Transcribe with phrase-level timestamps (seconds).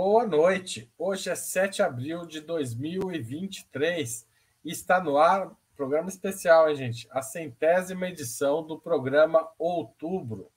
[0.00, 0.88] Boa noite.
[0.96, 4.28] Hoje é 7 de abril de 2023
[4.64, 7.08] e está no ar programa especial, hein, gente?
[7.10, 10.52] A centésima edição do programa Outubro.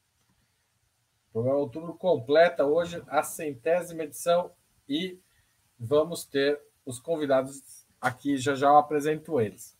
[1.29, 4.51] O programa Outubro completa hoje a centésima edição
[4.87, 5.19] e
[5.79, 9.75] vamos ter os convidados aqui, já já eu apresento eles.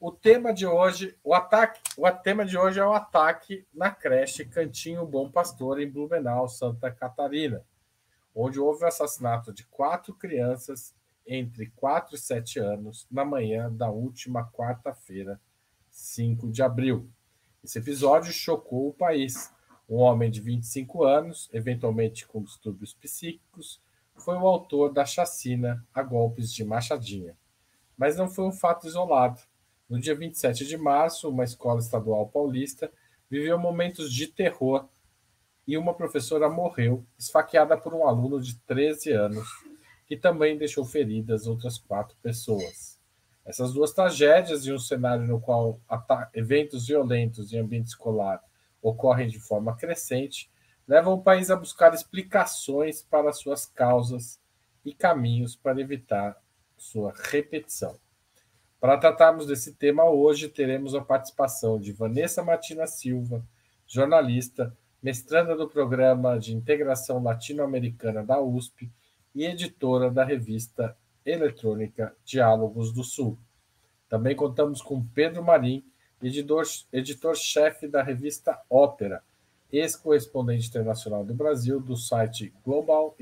[0.00, 4.46] O tema de hoje, o ataque, o tema de hoje é o ataque na creche
[4.46, 7.62] Cantinho Bom Pastor em Blumenau, Santa Catarina
[8.38, 10.94] onde houve o assassinato de quatro crianças
[11.26, 15.40] entre 4 e 7 anos na manhã da última quarta-feira,
[15.90, 17.08] 5 de abril.
[17.64, 19.50] Esse episódio chocou o país.
[19.88, 23.80] Um homem de 25 anos, eventualmente com distúrbios psíquicos,
[24.14, 27.36] foi o autor da chacina a golpes de machadinha.
[27.96, 29.40] Mas não foi um fato isolado.
[29.88, 32.92] No dia 27 de março, uma escola estadual paulista
[33.30, 34.86] viveu momentos de terror
[35.66, 39.48] e uma professora morreu, esfaqueada por um aluno de 13 anos,
[40.06, 42.96] que também deixou feridas outras quatro pessoas.
[43.44, 45.80] Essas duas tragédias e um cenário no qual
[46.34, 48.42] eventos violentos em ambiente escolar
[48.80, 50.50] ocorrem de forma crescente
[50.86, 54.40] levam o país a buscar explicações para suas causas
[54.84, 56.36] e caminhos para evitar
[56.76, 57.98] sua repetição.
[58.78, 63.44] Para tratarmos desse tema hoje, teremos a participação de Vanessa Martina Silva,
[63.86, 68.90] jornalista, mestranda do Programa de Integração Latino-Americana da USP
[69.34, 73.38] e editora da revista eletrônica Diálogos do Sul.
[74.08, 75.84] Também contamos com Pedro Marim,
[76.92, 79.22] editor-chefe da revista Ópera,
[79.72, 83.16] ex-correspondente internacional do Brasil do site Global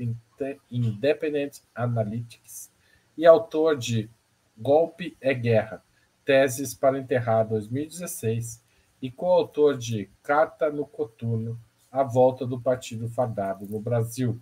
[0.71, 2.71] Independent Analytics
[3.17, 4.09] e autor de
[4.57, 5.83] Golpe é Guerra,
[6.23, 8.63] Teses para Enterrar 2016
[9.01, 11.59] e coautor de Carta no Coturno,
[11.91, 14.39] a volta do Partido Fardado no Brasil.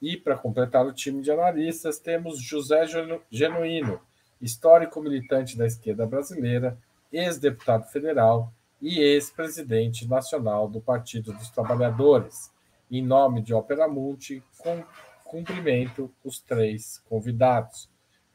[0.00, 2.84] E, para completar o time de analistas, temos José
[3.30, 4.00] Genuíno,
[4.40, 6.78] histórico militante da esquerda brasileira,
[7.12, 8.52] ex-deputado federal
[8.82, 12.52] e ex-presidente nacional do Partido dos Trabalhadores.
[12.90, 14.84] Em nome de Opera Mundi, com
[15.24, 17.88] cumprimento os três convidados.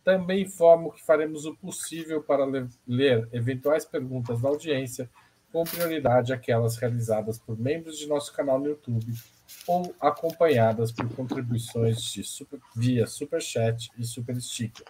[0.03, 2.45] Também informo que faremos o possível para
[2.87, 5.09] ler eventuais perguntas da audiência
[5.51, 9.13] com prioridade aquelas realizadas por membros de nosso canal no YouTube
[9.67, 14.85] ou acompanhadas por contribuições de super, via Superchat e Super Sticker.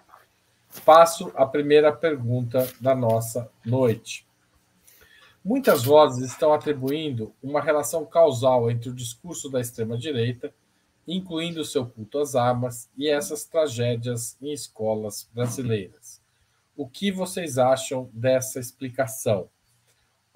[0.85, 4.27] Passo a primeira pergunta da nossa noite.
[5.43, 10.53] Muitas vozes estão atribuindo uma relação causal entre o discurso da extrema-direita,
[11.07, 16.21] incluindo seu culto às armas, e essas tragédias em escolas brasileiras.
[16.75, 19.49] O que vocês acham dessa explicação?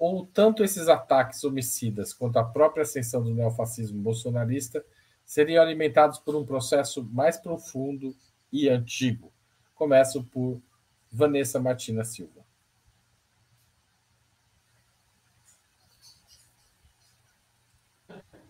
[0.06, 4.84] Ou tanto esses ataques homicidas quanto a própria ascensão do neofascismo bolsonarista
[5.24, 8.14] seriam alimentados por um processo mais profundo
[8.52, 9.32] e antigo.
[9.74, 10.60] Começo por
[11.10, 12.44] Vanessa Martina Silva.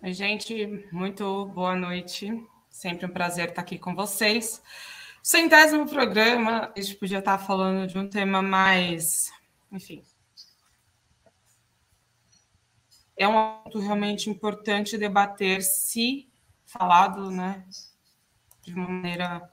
[0.02, 2.32] Oi, gente, muito boa noite.
[2.68, 4.60] Sempre um prazer estar aqui com vocês.
[5.22, 9.32] Centésimo programa, a gente podia estar falando de um tema mais,
[9.70, 10.02] enfim,
[13.16, 16.28] é um assunto realmente importante debater se
[16.64, 17.64] falado né,
[18.62, 19.48] de uma maneira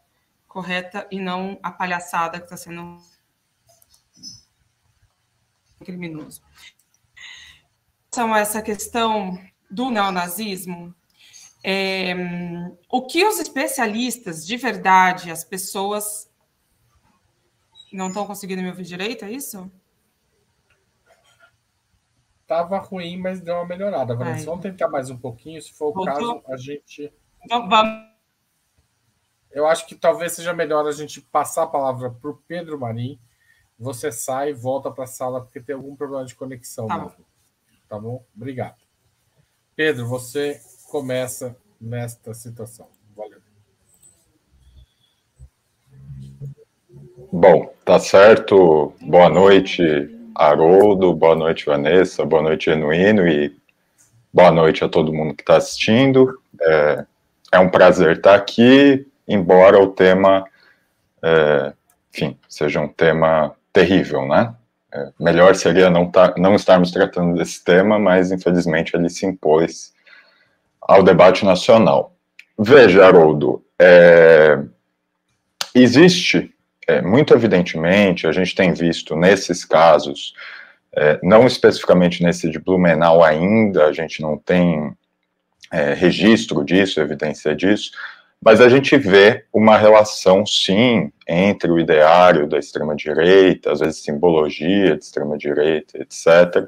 [0.48, 2.98] correta e não a palhaçada que está sendo
[5.84, 6.42] criminoso.
[8.14, 9.40] São essa questão
[9.70, 10.94] do neonazismo,
[11.64, 12.14] é,
[12.90, 16.30] o que os especialistas de verdade, as pessoas
[17.94, 19.72] não estão conseguindo me ouvir direito, é isso?
[22.52, 24.14] Tava ruim, mas deu uma melhorada.
[24.14, 25.62] Vanessa, vamos tentar mais um pouquinho.
[25.62, 26.14] Se for o Voltou.
[26.14, 27.10] caso, a gente.
[27.46, 28.10] Então, vamos.
[29.50, 33.18] Eu acho que talvez seja melhor a gente passar a palavra para o Pedro Marim.
[33.80, 36.88] Você sai e volta para a sala porque tem algum problema de conexão.
[36.88, 37.12] Tá bom.
[37.88, 38.26] Tá bom?
[38.36, 38.82] Obrigado.
[39.74, 40.60] Pedro, você
[40.90, 42.90] começa nesta situação.
[43.16, 43.40] Valeu.
[47.32, 48.94] Bom, tá certo.
[49.00, 53.56] Boa noite Haroldo, boa noite, Vanessa, boa noite, Genuíno, e
[54.34, 56.40] boa noite a todo mundo que está assistindo.
[56.62, 57.06] É,
[57.54, 60.46] é, um prazer estar aqui, embora o tema,
[61.24, 61.74] é,
[62.14, 64.54] enfim, seja um tema terrível, né?
[64.94, 69.94] É, melhor seria não, tá, não estarmos tratando desse tema, mas infelizmente ele se impôs
[70.82, 72.14] ao debate nacional.
[72.58, 74.60] Veja, Haroldo, é,
[75.74, 76.51] existe
[76.88, 80.34] é, muito evidentemente, a gente tem visto nesses casos,
[80.96, 84.92] é, não especificamente nesse de Blumenau ainda, a gente não tem
[85.72, 87.92] é, registro disso, evidência disso,
[88.44, 94.98] mas a gente vê uma relação, sim, entre o ideário da extrema-direita, às vezes simbologia
[94.98, 96.68] de extrema-direita, etc.,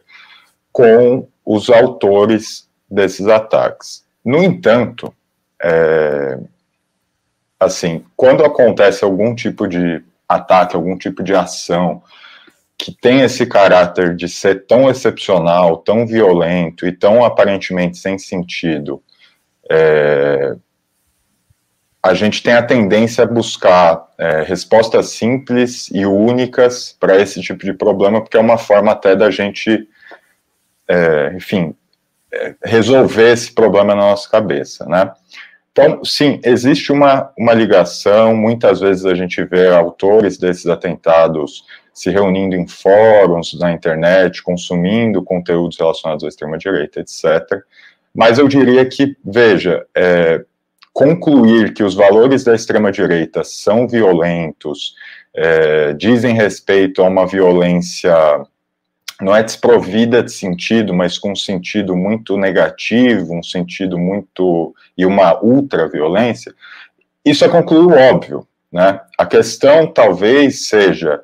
[0.72, 4.06] com os autores desses ataques.
[4.24, 5.14] No entanto,
[5.62, 6.40] é,
[7.64, 12.02] assim, quando acontece algum tipo de ataque, algum tipo de ação
[12.78, 19.02] que tem esse caráter de ser tão excepcional, tão violento e tão aparentemente sem sentido,
[19.70, 20.56] é,
[22.02, 27.64] a gente tem a tendência a buscar é, respostas simples e únicas para esse tipo
[27.64, 29.88] de problema, porque é uma forma até da gente,
[30.86, 31.74] é, enfim,
[32.34, 35.14] é, resolver esse problema na nossa cabeça, né?
[35.74, 42.12] Então, sim, existe uma, uma ligação, muitas vezes a gente vê autores desses atentados se
[42.12, 47.64] reunindo em fóruns na internet, consumindo conteúdos relacionados à extrema-direita, etc.
[48.14, 50.46] Mas eu diria que, veja, é,
[50.94, 54.94] concluir que os valores da extrema-direita são violentos,
[55.36, 58.16] é, dizem respeito a uma violência
[59.22, 65.06] não é desprovida de sentido, mas com um sentido muito negativo, um sentido muito e
[65.06, 66.54] uma ultra-violência,
[67.26, 69.00] isso é concluir óbvio, né?
[69.18, 71.22] A questão talvez seja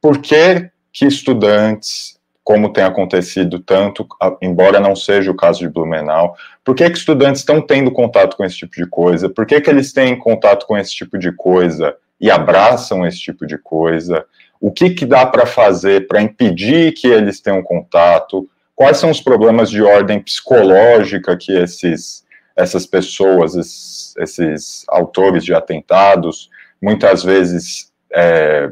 [0.00, 4.06] por que, que estudantes como tem acontecido tanto,
[4.40, 6.36] embora não seja o caso de Blumenau.
[6.64, 9.28] Por que, que estudantes estão tendo contato com esse tipo de coisa?
[9.28, 13.46] Por que, que eles têm contato com esse tipo de coisa e abraçam esse tipo
[13.46, 14.24] de coisa?
[14.62, 18.48] O que, que dá para fazer para impedir que eles tenham contato?
[18.76, 22.24] Quais são os problemas de ordem psicológica que esses,
[22.54, 26.48] essas pessoas, esses, esses autores de atentados,
[26.80, 28.70] muitas vezes é,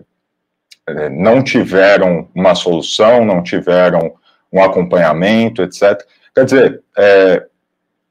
[0.87, 4.15] é, não tiveram uma solução, não tiveram
[4.53, 6.01] um acompanhamento, etc.
[6.33, 7.47] Quer dizer, é,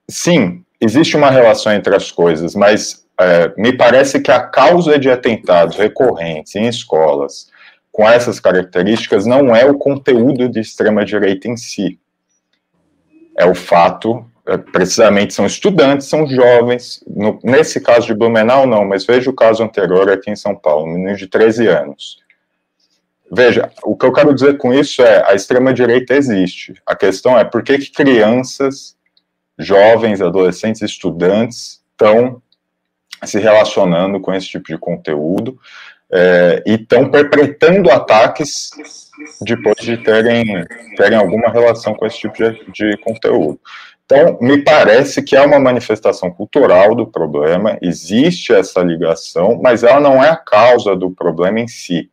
[0.05, 5.09] sim, existe uma relação entre as coisas, mas é, me parece que a causa de
[5.09, 7.47] atentados recorrentes em escolas
[7.99, 11.99] com essas características não é o conteúdo de extrema-direita em si,
[13.37, 18.85] é o fato, é, precisamente são estudantes, são jovens, no, nesse caso de Blumenau não,
[18.85, 22.23] mas veja o caso anterior aqui em São Paulo, um menino de 13 anos,
[23.31, 26.73] Veja, o que eu quero dizer com isso é a extrema-direita existe.
[26.83, 28.97] A questão é por que, que crianças,
[29.55, 32.41] jovens, adolescentes, estudantes estão
[33.23, 35.59] se relacionando com esse tipo de conteúdo
[36.11, 38.71] é, e estão perpetrando ataques
[39.41, 40.65] depois de terem,
[40.95, 43.59] terem alguma relação com esse tipo de, de conteúdo.
[44.05, 49.99] Então, me parece que é uma manifestação cultural do problema, existe essa ligação, mas ela
[49.99, 52.09] não é a causa do problema em si.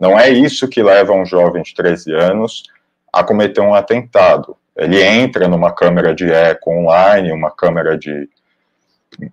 [0.00, 2.64] Não é isso que leva um jovem de 13 anos
[3.12, 4.56] a cometer um atentado.
[4.74, 8.28] Ele entra numa câmera de eco online, uma câmera de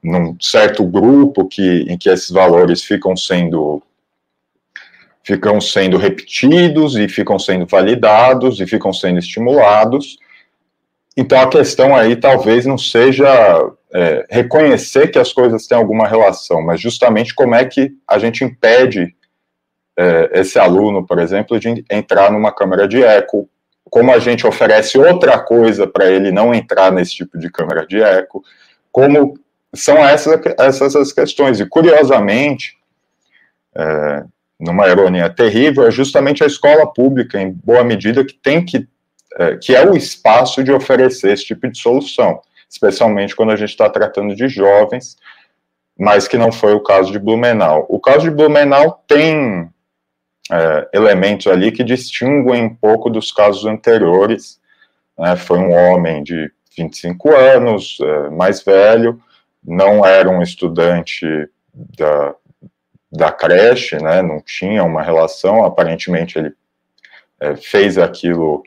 [0.01, 3.81] num certo grupo que em que esses valores ficam sendo
[5.23, 10.17] ficam sendo repetidos e ficam sendo validados e ficam sendo estimulados.
[11.15, 13.27] Então a questão aí talvez não seja
[13.93, 18.43] é, reconhecer que as coisas têm alguma relação, mas justamente como é que a gente
[18.43, 19.15] impede
[19.95, 23.47] é, esse aluno, por exemplo, de entrar numa câmera de eco,
[23.89, 28.01] como a gente oferece outra coisa para ele não entrar nesse tipo de câmera de
[28.01, 28.43] eco,
[28.91, 29.37] como
[29.73, 31.59] são essas, essas as questões.
[31.59, 32.75] E, curiosamente,
[33.75, 34.23] é,
[34.63, 38.87] numa ironia terrível, é justamente a escola pública, em boa medida, que tem que,
[39.37, 42.39] é, que é o espaço de oferecer esse tipo de solução,
[42.69, 45.17] especialmente quando a gente está tratando de jovens,
[45.99, 47.85] mas que não foi o caso de Blumenau.
[47.89, 49.69] O caso de Blumenau tem
[50.49, 54.59] é, elementos ali que distinguem um pouco dos casos anteriores.
[55.19, 55.35] Né?
[55.35, 59.21] Foi um homem de 25 anos, é, mais velho,
[59.63, 61.25] não era um estudante
[61.73, 62.33] da,
[63.13, 64.21] da creche, né?
[64.23, 66.51] não tinha uma relação, aparentemente ele
[67.39, 68.63] é, fez aquilo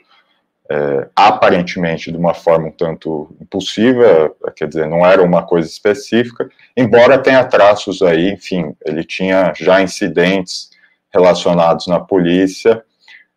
[0.70, 6.48] é, aparentemente de uma forma um tanto impulsiva, quer dizer, não era uma coisa específica,
[6.76, 10.70] embora tenha traços aí, enfim, ele tinha já incidentes
[11.12, 12.84] relacionados na polícia,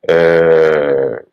[0.08, 1.24] é,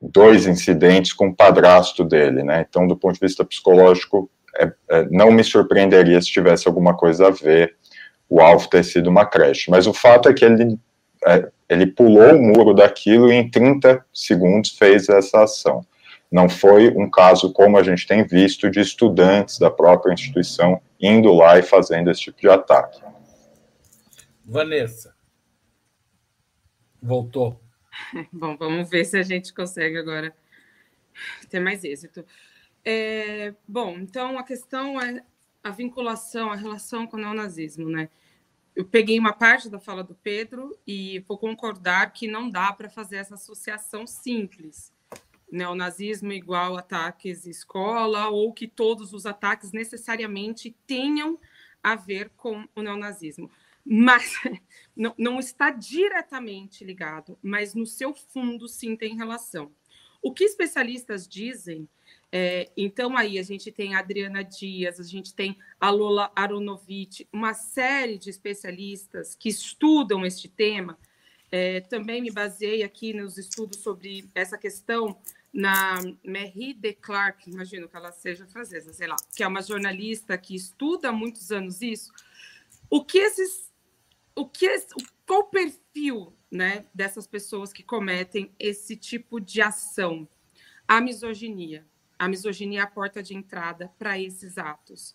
[0.00, 2.64] dois incidentes com o padrasto dele, né?
[2.68, 7.28] Então, do ponto de vista psicológico, é, é, não me surpreenderia se tivesse alguma coisa
[7.28, 7.76] a ver
[8.28, 9.70] o alvo ter sido uma creche.
[9.70, 10.78] Mas o fato é que ele,
[11.26, 15.86] é, ele pulou o muro daquilo e em 30 segundos fez essa ação.
[16.30, 21.32] Não foi um caso como a gente tem visto de estudantes da própria instituição indo
[21.32, 23.00] lá e fazendo esse tipo de ataque.
[24.44, 25.14] Vanessa.
[27.00, 27.60] Voltou.
[28.32, 30.34] Bom, vamos ver se a gente consegue agora
[31.48, 32.24] ter mais êxito.
[32.84, 35.20] É, bom, então a questão é
[35.66, 38.08] a vinculação, a relação com o neonazismo, né?
[38.74, 42.88] Eu peguei uma parte da fala do Pedro e vou concordar que não dá para
[42.88, 44.92] fazer essa associação simples.
[45.50, 51.38] Neonazismo igual ataques em escola, ou que todos os ataques necessariamente tenham
[51.82, 53.50] a ver com o neonazismo.
[53.84, 54.34] Mas
[54.94, 59.72] não, não está diretamente ligado, mas no seu fundo sim tem relação.
[60.26, 61.88] O que especialistas dizem
[62.32, 67.20] é, então, aí a gente tem a Adriana Dias, a gente tem a Lola Aronovitch,
[67.32, 70.98] uma série de especialistas que estudam este tema.
[71.48, 75.16] É, também me baseei aqui nos estudos sobre essa questão
[75.52, 80.36] na Marie de Clark, imagino que ela seja francesa, sei lá, que é uma jornalista
[80.36, 82.12] que estuda há muitos anos isso.
[82.90, 83.72] O que esses.
[84.34, 84.68] O que,
[85.24, 90.28] qual o perfil né, dessas pessoas que cometem esse tipo de ação?
[90.86, 91.86] A misoginia
[92.18, 95.14] a misoginia é a porta de entrada para esses atos.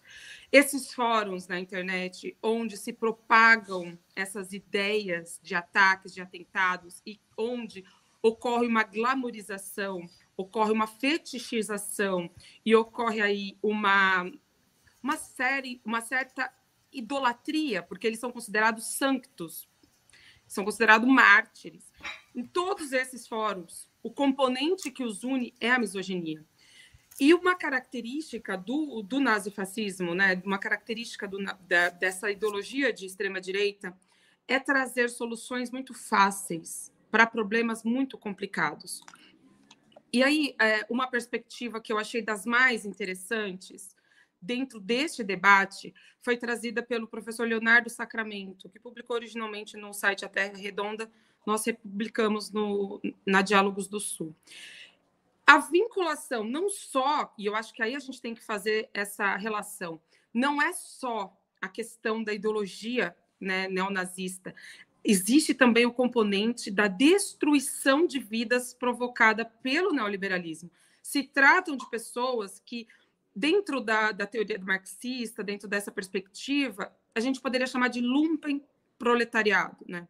[0.51, 7.83] Esses fóruns na internet, onde se propagam essas ideias de ataques, de atentados, e onde
[8.21, 10.07] ocorre uma glamorização,
[10.38, 12.29] ocorre uma fetichização
[12.63, 14.31] e ocorre aí uma,
[15.01, 16.53] uma série, uma certa
[16.93, 19.67] idolatria, porque eles são considerados santos,
[20.51, 21.93] são considerados mártires.
[22.36, 26.46] Em todos esses fóruns, o componente que os une é a misoginia.
[27.17, 33.98] E uma característica do, do nazifascismo, né, uma característica do, da, dessa ideologia de extrema-direita,
[34.46, 39.01] é trazer soluções muito fáceis para problemas muito complicados.
[40.12, 43.96] E aí, é, uma perspectiva que eu achei das mais interessantes
[44.41, 50.29] dentro deste debate foi trazida pelo professor Leonardo Sacramento, que publicou originalmente no site A
[50.29, 51.12] Terra Redonda,
[51.45, 54.36] nós republicamos no, na Diálogos do Sul.
[55.45, 59.36] A vinculação, não só, e eu acho que aí a gente tem que fazer essa
[59.36, 60.00] relação,
[60.33, 64.53] não é só a questão da ideologia né, neonazista,
[65.03, 70.71] existe também o componente da destruição de vidas provocada pelo neoliberalismo.
[71.01, 72.88] Se tratam de pessoas que,
[73.35, 78.63] dentro da, da teoria marxista, dentro dessa perspectiva, a gente poderia chamar de lumpen
[78.97, 80.07] proletariado, né?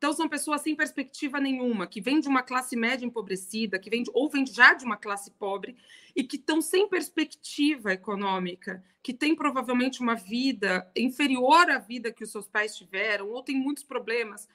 [0.00, 4.02] Então, são pessoas sem perspectiva nenhuma, que vêm de uma classe média empobrecida, que vêm
[4.02, 5.76] de, ou vêm já de uma classe pobre
[6.16, 12.24] e que estão sem perspectiva econômica, que têm provavelmente uma vida inferior à vida que
[12.24, 14.48] os seus pais tiveram, ou têm muitos problemas,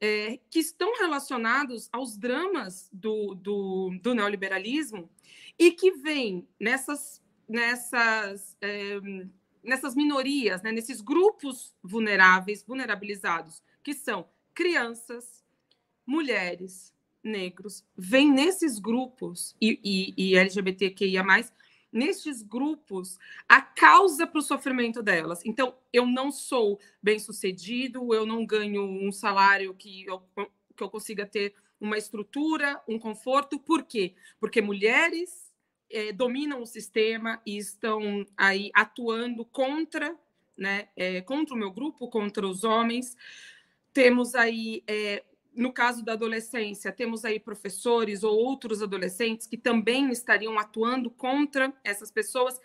[0.00, 5.10] é, que estão relacionados aos dramas do, do, do neoliberalismo
[5.58, 9.00] e que vêm nessas, nessas, é,
[9.62, 15.44] nessas minorias, né, nesses grupos vulneráveis, vulnerabilizados, que são crianças,
[16.04, 21.24] mulheres, negros, vêm nesses grupos, e, e, e LGBTQIA,
[21.92, 25.40] nesses grupos, a causa para o sofrimento delas.
[25.44, 30.22] Então, eu não sou bem-sucedido, eu não ganho um salário que eu,
[30.76, 33.58] que eu consiga ter uma estrutura, um conforto.
[33.58, 34.14] Por quê?
[34.38, 35.50] Porque mulheres
[35.90, 40.16] é, dominam o sistema e estão aí atuando contra,
[40.56, 43.16] né, é, contra o meu grupo, contra os homens.
[43.92, 45.24] Temos aí, é,
[45.54, 51.72] no caso da adolescência, temos aí professores ou outros adolescentes que também estariam atuando contra
[51.82, 52.60] essas pessoas.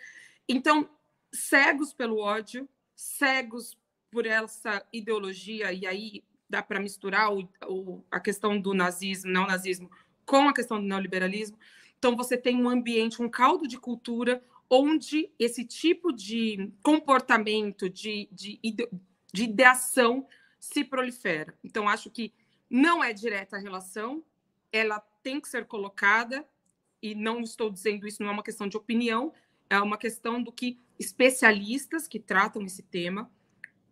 [0.48, 0.88] Então,
[1.32, 3.76] cegos pelo ódio, cegos
[4.10, 9.46] por essa ideologia, e aí dá para misturar o, o, a questão do nazismo, não
[9.46, 9.90] nazismo,
[10.26, 11.58] com a questão do neoliberalismo.
[12.02, 18.28] Então, você tem um ambiente, um caldo de cultura onde esse tipo de comportamento, de,
[18.32, 18.58] de,
[19.32, 20.26] de ideação
[20.58, 21.56] se prolifera.
[21.62, 22.34] Então, acho que
[22.68, 24.20] não é direta a relação,
[24.72, 26.44] ela tem que ser colocada,
[27.00, 29.32] e não estou dizendo isso, não é uma questão de opinião,
[29.70, 33.30] é uma questão do que especialistas que tratam esse tema,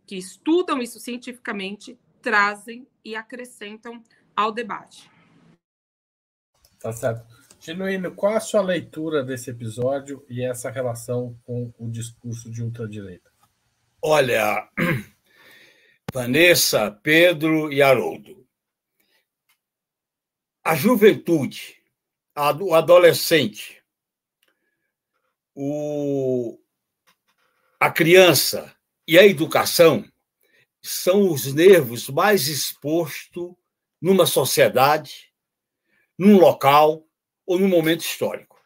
[0.05, 4.03] que estudam isso cientificamente, trazem e acrescentam
[4.35, 5.09] ao debate.
[6.81, 7.40] Tá certo.
[7.63, 13.31] Genuíno, qual a sua leitura desse episódio e essa relação com o discurso de ultradireita?
[14.01, 14.67] Olha,
[16.11, 18.49] Vanessa, Pedro e Haroldo.
[20.65, 21.77] A juventude,
[22.63, 23.85] o adolescente,
[25.55, 26.59] o,
[27.79, 28.75] a criança
[29.07, 30.03] e a educação
[30.81, 33.53] são os nervos mais expostos
[34.01, 35.31] numa sociedade,
[36.19, 37.07] num local
[37.51, 38.63] ou num momento histórico.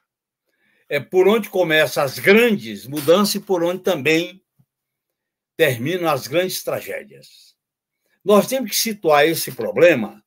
[0.91, 4.45] É por onde começam as grandes mudanças e por onde também
[5.57, 7.57] terminam as grandes tragédias.
[8.23, 10.23] Nós temos que situar esse problema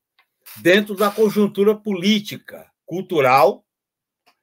[0.55, 3.63] dentro da conjuntura política, cultural,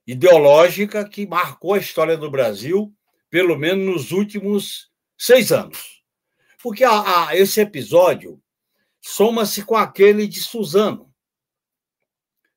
[0.06, 2.94] ideológica que marcou a história do Brasil
[3.28, 6.04] pelo menos nos últimos seis anos.
[6.62, 8.40] Porque a, a, esse episódio
[9.00, 11.12] soma-se com aquele de Suzano.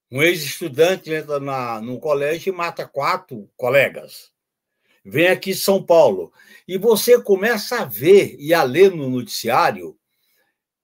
[0.10, 4.32] Um ex-estudante entra na, no colégio e mata quatro colegas.
[5.04, 6.32] Vem aqui em São Paulo.
[6.68, 9.98] E você começa a ver e a ler no noticiário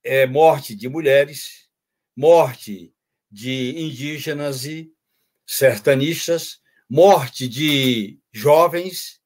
[0.03, 1.67] é, morte de mulheres,
[2.15, 2.93] morte
[3.31, 4.91] de indígenas e
[5.45, 9.19] sertanistas, morte de jovens,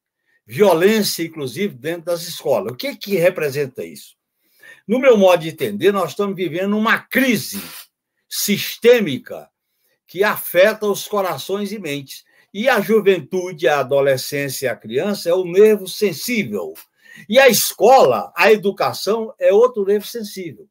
[0.45, 2.71] violência, inclusive, dentro das escolas.
[2.71, 4.15] O que, que representa isso?
[4.87, 7.61] No meu modo de entender, nós estamos vivendo uma crise
[8.29, 9.49] sistêmica
[10.07, 12.23] que afeta os corações e mentes.
[12.53, 16.73] E a juventude, a adolescência e a criança é o nervo sensível.
[17.27, 20.67] E a escola, a educação, é outro nervo sensível.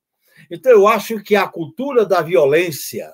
[0.50, 3.12] Então, eu acho que a cultura da violência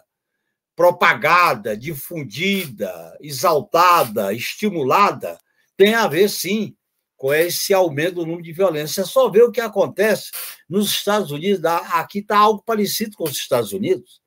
[0.77, 5.39] propagada, difundida, exaltada, estimulada,
[5.77, 6.77] tem a ver, sim,
[7.17, 9.03] com esse aumento do número de violência.
[9.03, 10.31] É só ver o que acontece
[10.69, 11.65] nos Estados Unidos.
[11.65, 14.22] Aqui está algo parecido com os Estados Unidos.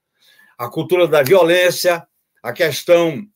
[0.58, 2.08] A cultura da violência,
[2.42, 3.28] a questão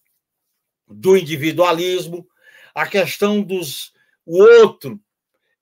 [0.87, 2.27] do individualismo,
[2.73, 3.91] a questão dos.
[4.25, 4.99] O outro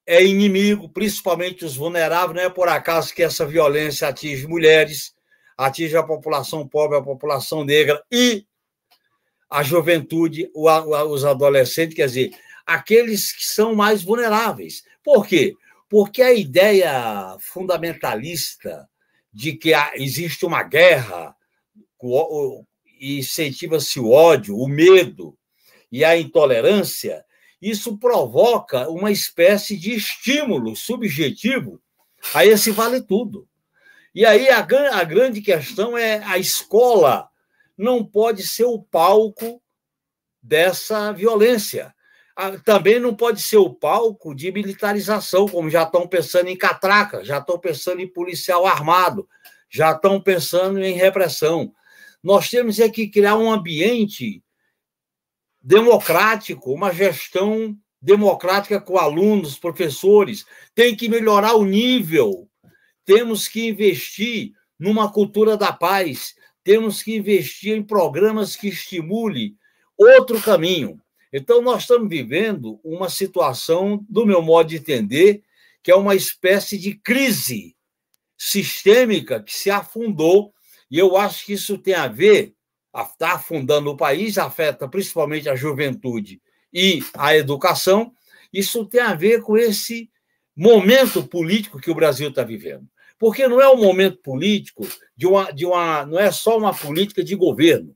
[0.06, 2.36] é inimigo, principalmente os vulneráveis.
[2.36, 5.14] Não é por acaso que essa violência atinge mulheres,
[5.58, 8.46] atinge a população pobre, a população negra e
[9.50, 12.32] a juventude, os adolescentes, quer dizer,
[12.66, 14.84] aqueles que são mais vulneráveis.
[15.02, 15.56] Por quê?
[15.90, 18.90] Porque a ideia fundamentalista
[19.32, 21.34] de que existe uma guerra
[23.00, 25.38] incentiva-se o ódio, o medo
[25.92, 27.24] e a intolerância,
[27.62, 31.82] isso provoca uma espécie de estímulo subjetivo
[32.34, 33.48] a esse vale tudo.
[34.14, 37.30] E aí a, a grande questão é a escola
[37.78, 39.62] não pode ser o palco
[40.42, 41.94] dessa violência.
[42.64, 47.40] Também não pode ser o palco de militarização, como já estão pensando em catraca, já
[47.40, 49.28] estão pensando em policial armado,
[49.70, 51.74] já estão pensando em repressão.
[52.28, 54.44] Nós temos é que criar um ambiente
[55.62, 60.46] democrático, uma gestão democrática com alunos, professores.
[60.76, 62.50] Tem que melhorar o nível.
[63.06, 66.36] Temos que investir numa cultura da paz.
[66.66, 69.56] Temos que investir em programas que estimule
[69.98, 71.00] outro caminho.
[71.32, 75.44] Então, nós estamos vivendo uma situação, do meu modo de entender,
[75.82, 77.74] que é uma espécie de crise
[78.38, 80.54] sistêmica que se afundou,
[80.90, 82.56] e eu acho que isso tem a ver
[83.04, 86.42] está afundando o país, afeta principalmente a juventude
[86.74, 88.12] e a educação.
[88.52, 90.10] Isso tem a ver com esse
[90.56, 92.88] momento político que o Brasil está vivendo.
[93.20, 96.06] Porque não é um momento político de uma, de uma.
[96.06, 97.96] não é só uma política de governo,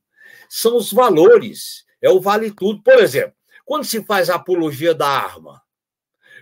[0.49, 2.81] são os valores, é o vale tudo.
[2.81, 5.61] Por exemplo, quando se faz apologia da arma,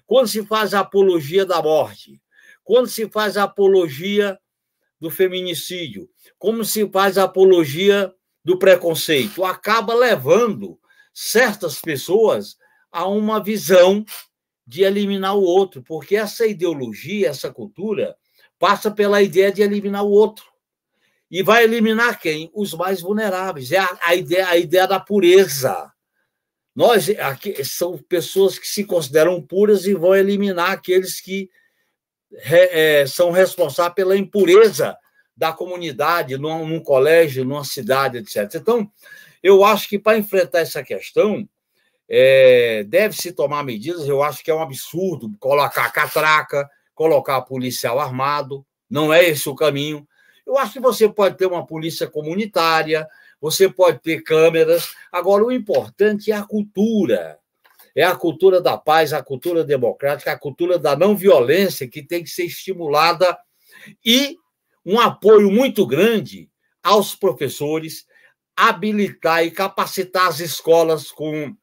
[0.06, 2.22] quando se faz apologia da morte,
[2.64, 4.40] quando se faz a apologia
[5.00, 8.14] do feminicídio, como se faz a apologia
[8.44, 10.80] do preconceito acaba levando
[11.14, 12.58] certas pessoas
[12.92, 14.06] a uma visão
[14.66, 18.16] de eliminar o outro, porque essa ideologia, essa cultura,
[18.58, 20.46] passa pela ideia de eliminar o outro.
[21.30, 22.50] E vai eliminar quem?
[22.54, 23.72] Os mais vulneráveis.
[23.72, 25.92] É a, a ideia, a ideia da pureza.
[26.76, 31.50] Nós aqui, são pessoas que se consideram puras e vão eliminar aqueles que
[32.32, 34.98] é, são responsáveis pela impureza
[35.40, 38.56] da comunidade, num, num colégio, numa cidade, etc.
[38.56, 38.92] Então,
[39.42, 41.48] eu acho que para enfrentar essa questão,
[42.10, 44.06] é, deve-se tomar medidas.
[44.06, 49.56] Eu acho que é um absurdo colocar catraca, colocar policial armado, não é esse o
[49.56, 50.06] caminho.
[50.46, 53.08] Eu acho que você pode ter uma polícia comunitária,
[53.40, 54.92] você pode ter câmeras.
[55.10, 57.40] Agora, o importante é a cultura.
[57.96, 62.24] É a cultura da paz, a cultura democrática, a cultura da não violência que tem
[62.26, 63.38] que ser estimulada
[64.06, 64.36] e
[64.90, 66.50] um apoio muito grande
[66.82, 68.08] aos professores,
[68.58, 71.56] habilitar e capacitar as escolas com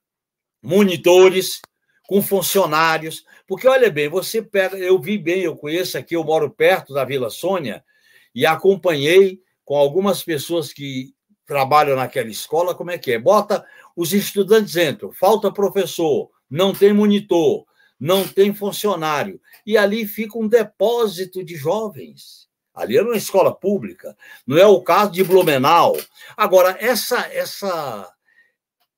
[0.63, 1.61] monitores,
[2.07, 6.49] com funcionários, porque olha bem, você pega, eu vi bem, eu conheço aqui, eu moro
[6.49, 7.85] perto da Vila Sônia
[8.33, 11.13] e acompanhei com algumas pessoas que
[11.45, 13.19] trabalham naquela escola, como é que é?
[13.19, 17.67] Bota os estudantes entram, falta professor, não tem monitor,
[17.99, 22.46] não tem funcionário, e ali fica um depósito de jovens
[22.77, 24.15] Ali era uma escola pública,
[24.47, 25.97] não é o caso de Blumenau.
[26.37, 28.13] Agora, essa, essa,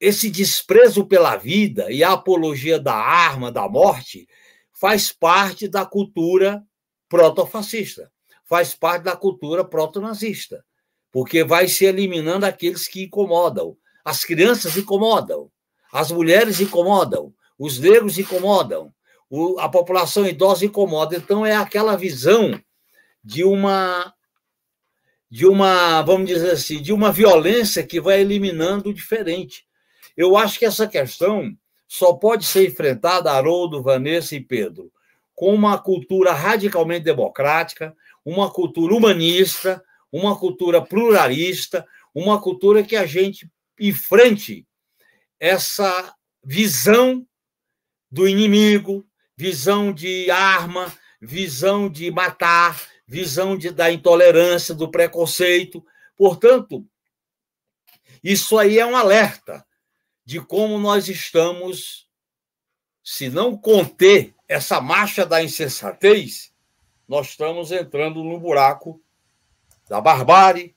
[0.01, 4.27] esse desprezo pela vida e a apologia da arma, da morte,
[4.73, 6.61] faz parte da cultura
[7.09, 8.11] protofascista,
[8.45, 10.65] faz parte da cultura proto-nazista,
[11.13, 13.77] porque vai se eliminando aqueles que incomodam.
[14.05, 15.53] As crianças incomodam,
[15.93, 18.93] as mulheres incomodam, os negros incomodam,
[19.59, 21.17] a população idosa incomoda.
[21.17, 22.61] Então, é aquela visão
[23.29, 24.15] de uma,
[25.31, 29.67] de uma, vamos dizer assim, de uma violência que vai eliminando o diferente.
[30.17, 31.55] Eu acho que essa questão
[31.87, 34.91] só pode ser enfrentada, Haroldo, Vanessa e Pedro,
[35.35, 43.05] com uma cultura radicalmente democrática, uma cultura humanista, uma cultura pluralista, uma cultura que a
[43.05, 43.47] gente
[43.79, 44.67] enfrente
[45.39, 47.27] essa visão
[48.11, 55.83] do inimigo, visão de arma, visão de matar, visão de, da intolerância, do preconceito.
[56.15, 56.87] Portanto,
[58.23, 59.67] isso aí é um alerta
[60.27, 62.07] de como nós estamos,
[63.03, 66.53] se não conter essa marcha da insensatez,
[67.09, 69.03] nós estamos entrando no buraco
[69.89, 70.77] da barbárie,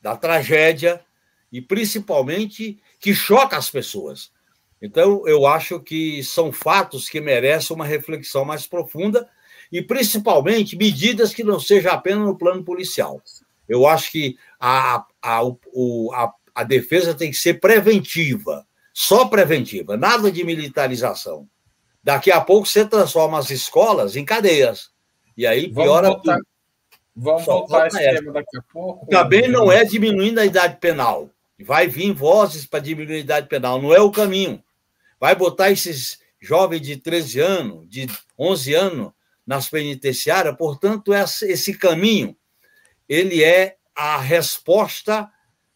[0.00, 1.04] da tragédia
[1.52, 4.32] e principalmente que choca as pessoas.
[4.80, 9.28] Então, eu acho que são fatos que merecem uma reflexão mais profunda
[9.70, 13.20] e, principalmente, medidas que não sejam apenas no plano policial.
[13.68, 19.96] Eu acho que a, a, o, a, a defesa tem que ser preventiva, só preventiva,
[19.96, 21.48] nada de militarização.
[22.02, 24.90] Daqui a pouco você transforma as escolas em cadeias.
[25.36, 26.40] E aí piora vamos voltar,
[27.16, 29.06] Vamos só voltar esse tema daqui a pouco.
[29.06, 31.28] Também não é diminuindo a idade penal.
[31.58, 34.62] Vai vir vozes para diminuir a idade penal, não é o caminho
[35.20, 38.06] vai botar esses jovens de 13 anos, de
[38.38, 39.12] 11 anos
[39.46, 42.36] nas penitenciárias, portanto, esse caminho
[43.08, 45.30] ele é a resposta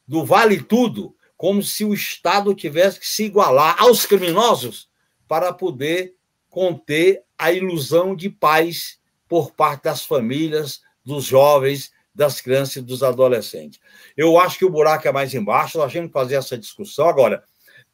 [0.07, 4.91] do vale tudo, como se o Estado tivesse que se igualar aos criminosos
[5.29, 6.15] para poder
[6.49, 13.03] conter a ilusão de paz por parte das famílias, dos jovens, das crianças e dos
[13.03, 13.81] adolescentes.
[14.17, 17.09] Eu acho que o buraco é mais embaixo, nós temos que fazer essa discussão.
[17.09, 17.43] Agora,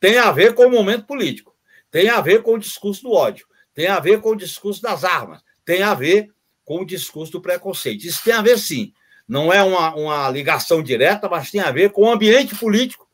[0.01, 1.55] tem a ver com o momento político,
[1.91, 5.05] tem a ver com o discurso do ódio, tem a ver com o discurso das
[5.05, 6.33] armas, tem a ver
[6.65, 8.05] com o discurso do preconceito.
[8.05, 8.95] Isso tem a ver, sim.
[9.29, 13.07] Não é uma, uma ligação direta, mas tem a ver com o ambiente político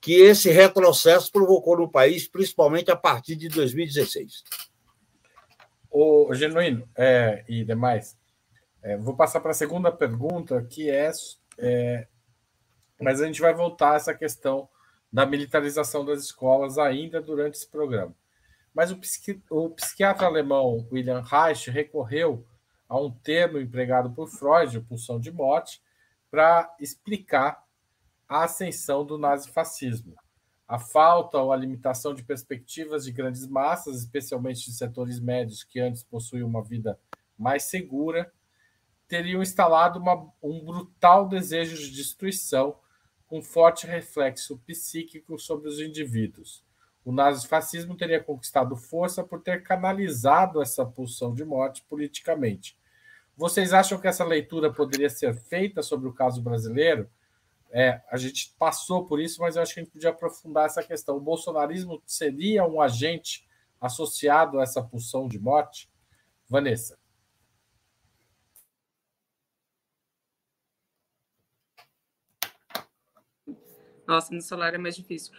[0.00, 4.42] que esse retrocesso provocou no país, principalmente a partir de 2016.
[5.88, 8.16] O Genuíno é, e demais,
[8.82, 11.12] é, vou passar para a segunda pergunta, que é,
[11.58, 12.08] é,
[13.00, 14.68] mas a gente vai voltar a essa questão
[15.12, 18.12] da militarização das escolas ainda durante esse programa.
[18.74, 22.46] Mas o, psiqui o psiquiatra alemão William Reich recorreu
[22.88, 25.82] a um termo empregado por Freud, pulsão de morte,
[26.30, 27.64] para explicar
[28.28, 30.14] a ascensão do nazifascismo.
[30.66, 35.78] A falta ou a limitação de perspectivas de grandes massas, especialmente de setores médios que
[35.78, 36.98] antes possuíam uma vida
[37.38, 38.32] mais segura,
[39.06, 42.78] teriam instalado uma, um brutal desejo de destruição
[43.26, 46.64] com forte reflexo psíquico sobre os indivíduos.
[47.04, 52.78] O nazifascismo teria conquistado força por ter canalizado essa pulsão de morte politicamente.
[53.36, 57.10] Vocês acham que essa leitura poderia ser feita sobre o caso brasileiro?
[57.70, 60.82] É, a gente passou por isso, mas eu acho que a gente podia aprofundar essa
[60.82, 61.16] questão.
[61.16, 63.48] O bolsonarismo seria um agente
[63.80, 65.90] associado a essa pulsão de morte?
[66.48, 66.98] Vanessa.
[74.06, 75.32] Nossa, no celular é mais difícil.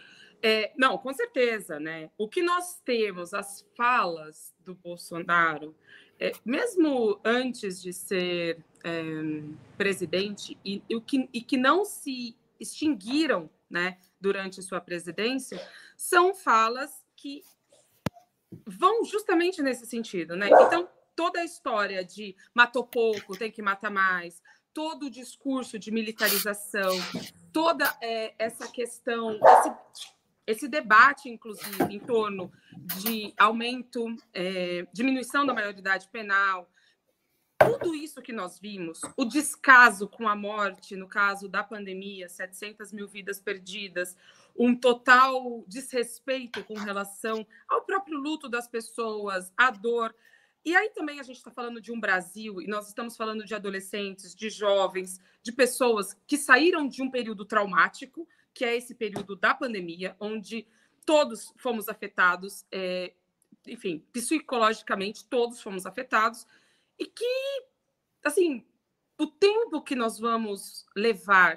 [0.46, 2.10] É, não, com certeza, né?
[2.18, 5.74] O que nós temos, as falas do Bolsonaro,
[6.20, 9.00] é, mesmo antes de ser é,
[9.78, 15.58] presidente, e, e, que, e que não se extinguiram né, durante sua presidência,
[15.96, 17.42] são falas que
[18.66, 20.50] vão justamente nesse sentido, né?
[20.50, 24.42] Então, toda a história de matou pouco, tem que matar mais,
[24.74, 26.90] todo o discurso de militarização,
[27.50, 29.72] toda é, essa questão, esse,
[30.46, 32.52] esse, debate, inclusive, em torno
[33.00, 36.68] de aumento, é, diminuição da maioridade penal,
[37.58, 42.92] tudo isso que nós vimos, o descaso com a morte, no caso da pandemia, 700
[42.92, 44.16] mil vidas perdidas,
[44.56, 50.14] um total desrespeito com relação ao próprio luto das pessoas, a dor.
[50.64, 53.54] E aí também a gente está falando de um Brasil, e nós estamos falando de
[53.54, 59.34] adolescentes, de jovens, de pessoas que saíram de um período traumático, que é esse período
[59.34, 60.66] da pandemia, onde
[61.04, 63.12] todos fomos afetados, é,
[63.66, 66.46] enfim, psicologicamente todos fomos afetados,
[66.98, 67.64] e que,
[68.22, 68.64] assim,
[69.18, 71.56] o tempo que nós vamos levar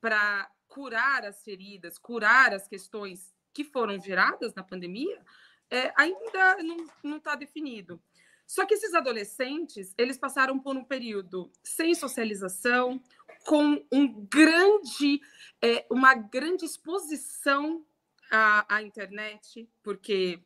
[0.00, 5.22] para curar as feridas, curar as questões que foram geradas na pandemia,
[5.70, 6.58] é, ainda
[7.02, 8.02] não está definido.
[8.46, 13.00] Só que esses adolescentes, eles passaram por um período sem socialização,
[13.46, 15.20] com um grande,
[15.62, 17.84] é, uma grande exposição
[18.30, 20.42] à, à internet, porque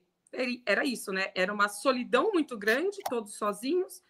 [0.67, 1.33] era isso, né?
[1.35, 4.03] Era uma solidão muito grande, todos sozinhos,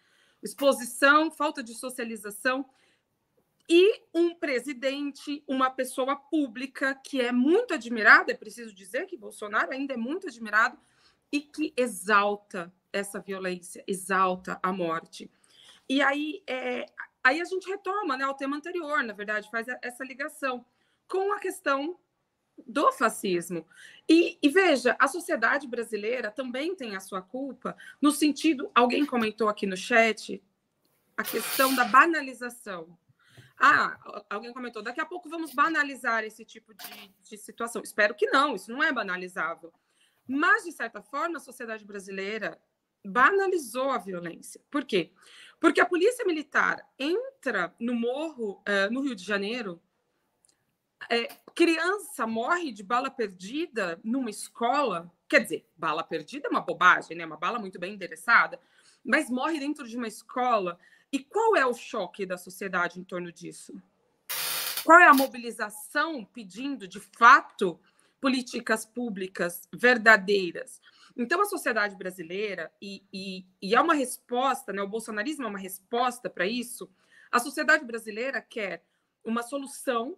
[0.43, 2.65] exposição, falta de socialização
[3.69, 9.71] e um presidente, uma pessoa pública que é muito admirada, é preciso dizer que Bolsonaro
[9.71, 10.75] ainda é muito admirado
[11.31, 15.29] e que exalta essa violência, exalta a morte.
[15.87, 16.85] E aí, é,
[17.23, 20.65] aí a gente retoma né, o tema anterior, na verdade, faz essa ligação
[21.07, 21.97] com a questão
[22.67, 23.65] do fascismo.
[24.07, 29.49] E, e, veja, a sociedade brasileira também tem a sua culpa, no sentido, alguém comentou
[29.49, 30.43] aqui no chat,
[31.17, 32.97] a questão da banalização.
[33.57, 33.97] Ah,
[34.29, 37.81] alguém comentou, daqui a pouco vamos banalizar esse tipo de, de situação.
[37.81, 39.73] Espero que não, isso não é banalizável.
[40.25, 42.59] Mas, de certa forma, a sociedade brasileira
[43.05, 44.61] banalizou a violência.
[44.69, 45.11] Por quê?
[45.59, 49.81] Porque a polícia militar entra no morro, uh, no Rio de Janeiro,
[51.09, 55.11] é, criança morre de bala perdida numa escola.
[55.27, 57.25] Quer dizer, bala perdida é uma bobagem, né?
[57.25, 58.59] Uma bala muito bem endereçada,
[59.03, 60.79] mas morre dentro de uma escola.
[61.11, 63.73] E qual é o choque da sociedade em torno disso?
[64.83, 67.79] Qual é a mobilização pedindo, de fato,
[68.19, 70.81] políticas públicas verdadeiras?
[71.15, 74.81] Então, a sociedade brasileira, e, e, e é uma resposta, né?
[74.81, 76.89] o bolsonarismo é uma resposta para isso.
[77.31, 78.83] A sociedade brasileira quer
[79.23, 80.17] uma solução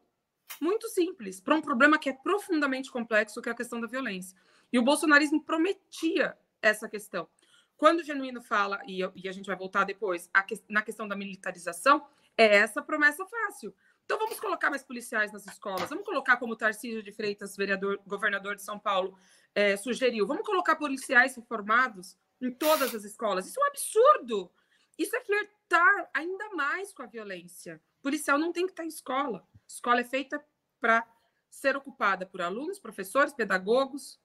[0.60, 4.38] muito simples para um problema que é profundamente complexo, que é a questão da violência.
[4.72, 7.28] E o bolsonarismo prometia essa questão.
[7.76, 11.16] Quando o Genuíno fala, e, e a gente vai voltar depois, que, na questão da
[11.16, 12.06] militarização,
[12.38, 13.74] é essa promessa fácil.
[14.12, 18.58] Então vamos colocar mais policiais nas escolas, vamos colocar como Tarcísio de Freitas, vereador, governador
[18.58, 19.18] de São Paulo,
[19.56, 23.48] é, sugeriu, vamos colocar policiais reformados em todas as escolas.
[23.48, 24.52] Isso é um absurdo.
[24.98, 27.82] Isso é flertar ainda mais com a violência.
[28.00, 29.48] O policial não tem que estar em escola.
[29.66, 30.44] Escola é feita
[30.78, 31.08] para
[31.50, 34.20] ser ocupada por alunos, professores, pedagogos,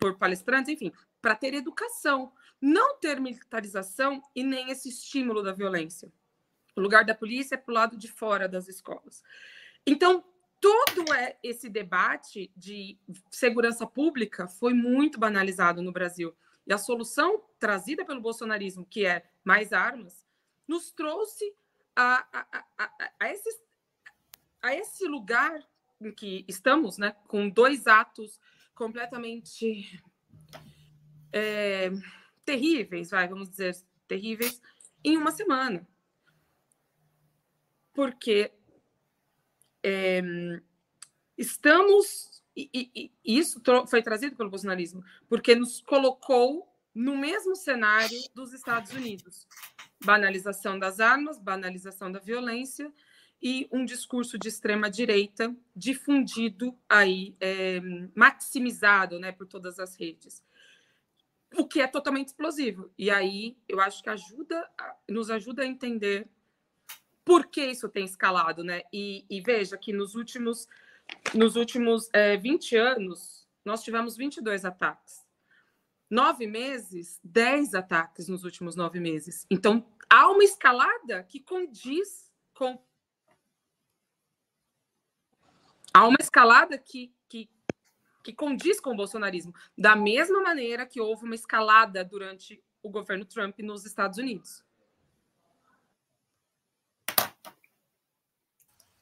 [0.00, 6.12] por palestrantes, enfim, para ter educação, não ter militarização e nem esse estímulo da violência.
[6.78, 9.22] O lugar da polícia é para o lado de fora das escolas.
[9.84, 10.24] Então,
[10.60, 12.96] todo é esse debate de
[13.30, 16.36] segurança pública foi muito banalizado no Brasil.
[16.64, 20.24] E a solução trazida pelo bolsonarismo, que é mais armas,
[20.68, 21.52] nos trouxe
[21.96, 23.58] a, a, a, a esses
[24.60, 25.66] a esse lugar
[26.00, 28.40] em que estamos, né, com dois atos
[28.74, 30.00] completamente
[31.32, 31.90] é,
[32.44, 34.60] terríveis, vai, vamos dizer, terríveis,
[35.04, 35.86] em uma semana.
[37.98, 38.52] Porque
[39.82, 40.22] é,
[41.36, 48.16] estamos, e, e, e isso foi trazido pelo bolsonarismo, porque nos colocou no mesmo cenário
[48.32, 49.48] dos Estados Unidos.
[50.04, 52.92] Banalização das armas, banalização da violência,
[53.42, 57.80] e um discurso de extrema direita difundido aí, é,
[58.14, 60.40] maximizado, né, por todas as redes,
[61.56, 62.92] o que é totalmente explosivo.
[62.96, 64.70] E aí eu acho que ajuda,
[65.08, 66.30] nos ajuda a entender
[67.28, 68.80] por que isso tem escalado, né?
[68.90, 70.66] E, e veja que nos últimos
[71.34, 75.26] nos últimos é, 20 anos nós tivemos 22 ataques.
[76.08, 79.46] Nove meses, 10 ataques nos últimos nove meses.
[79.50, 82.82] Então, há uma escalada que condiz com
[85.92, 87.50] há uma escalada que, que,
[88.24, 93.26] que condiz com o bolsonarismo, da mesma maneira que houve uma escalada durante o governo
[93.26, 94.66] Trump nos Estados Unidos.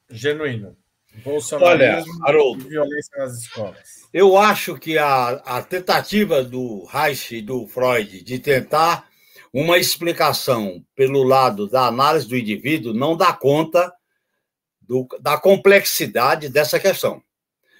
[0.09, 0.77] Genuíno.
[1.59, 4.07] Olha, Haroldo, violência nas escolas.
[4.13, 9.07] Eu acho que a, a tentativa do Reich e do Freud de tentar
[9.51, 13.91] uma explicação pelo lado da análise do indivíduo não dá conta
[14.81, 17.21] do, da complexidade dessa questão.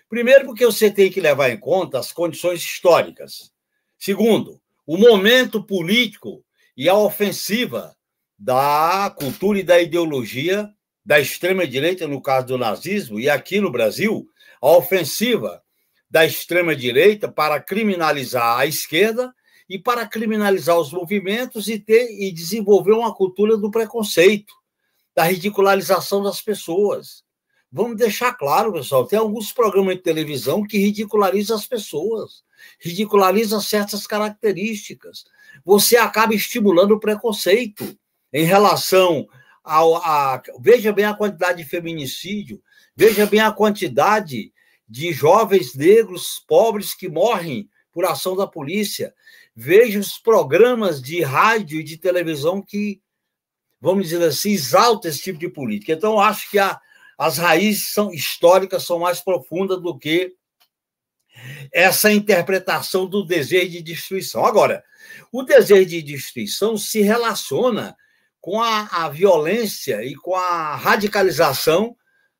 [0.10, 3.52] Primeiro, porque você tem que levar em conta as condições históricas.
[4.00, 6.44] Segundo, o momento político
[6.76, 7.96] e a ofensiva
[8.38, 10.72] da cultura e da ideologia
[11.08, 14.30] da extrema-direita, no caso do nazismo, e aqui no Brasil,
[14.62, 15.64] a ofensiva
[16.10, 19.34] da extrema-direita para criminalizar a esquerda
[19.70, 24.54] e para criminalizar os movimentos e, ter, e desenvolver uma cultura do preconceito
[25.16, 27.24] da ridicularização das pessoas.
[27.72, 32.44] Vamos deixar claro, pessoal, tem alguns programas de televisão que ridicularizam as pessoas,
[32.82, 35.24] ridicularizam certas características.
[35.64, 37.98] Você acaba estimulando o preconceito
[38.34, 39.26] em relação
[39.68, 39.98] ao.
[39.98, 42.62] A, veja bem a quantidade de feminicídio,
[42.96, 44.52] veja bem a quantidade
[44.88, 49.14] de jovens negros pobres que morrem por ação da polícia.
[49.56, 53.02] Veja os programas de rádio e de televisão que
[53.80, 55.94] vamos dizer assim, exalta esse tipo de política.
[55.94, 56.80] Então, acho que a,
[57.18, 60.34] as raízes são históricas são mais profundas do que
[61.72, 64.46] essa interpretação do desejo de destruição.
[64.46, 64.84] Agora,
[65.32, 67.96] o desejo de destruição se relaciona
[68.48, 71.98] com a, a violência e com a radicalização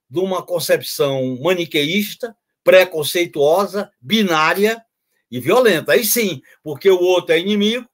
[0.10, 4.82] de uma concepção maniqueísta, preconceituosa, binária
[5.30, 5.92] e violenta.
[5.92, 7.86] Aí sim, porque o outro é inimigo,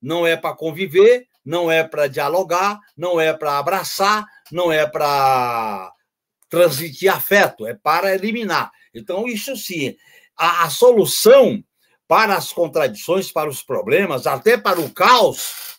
[0.00, 5.92] não é para conviver, não é para dialogar, não é para abraçar, não é para
[6.48, 8.70] transmitir afeto, é para eliminar.
[8.94, 9.96] Então, isso sim,
[10.36, 11.64] a, a solução
[12.06, 15.69] para as contradições, para os problemas, até para o caos,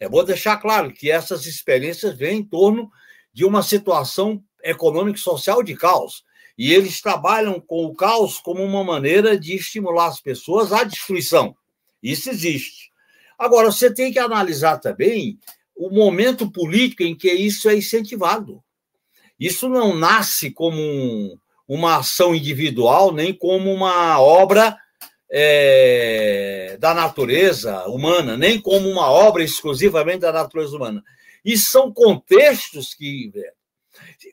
[0.00, 2.90] é bom deixar claro que essas experiências vêm em torno
[3.32, 6.24] de uma situação econômica e social de caos.
[6.56, 11.56] E eles trabalham com o caos como uma maneira de estimular as pessoas à destruição.
[12.02, 12.90] Isso existe.
[13.38, 15.38] Agora, você tem que analisar também
[15.76, 18.62] o momento político em que isso é incentivado.
[19.38, 24.76] Isso não nasce como um, uma ação individual, nem como uma obra
[25.30, 31.02] é, da natureza humana, nem como uma obra exclusivamente da natureza humana.
[31.44, 33.32] E são contextos que.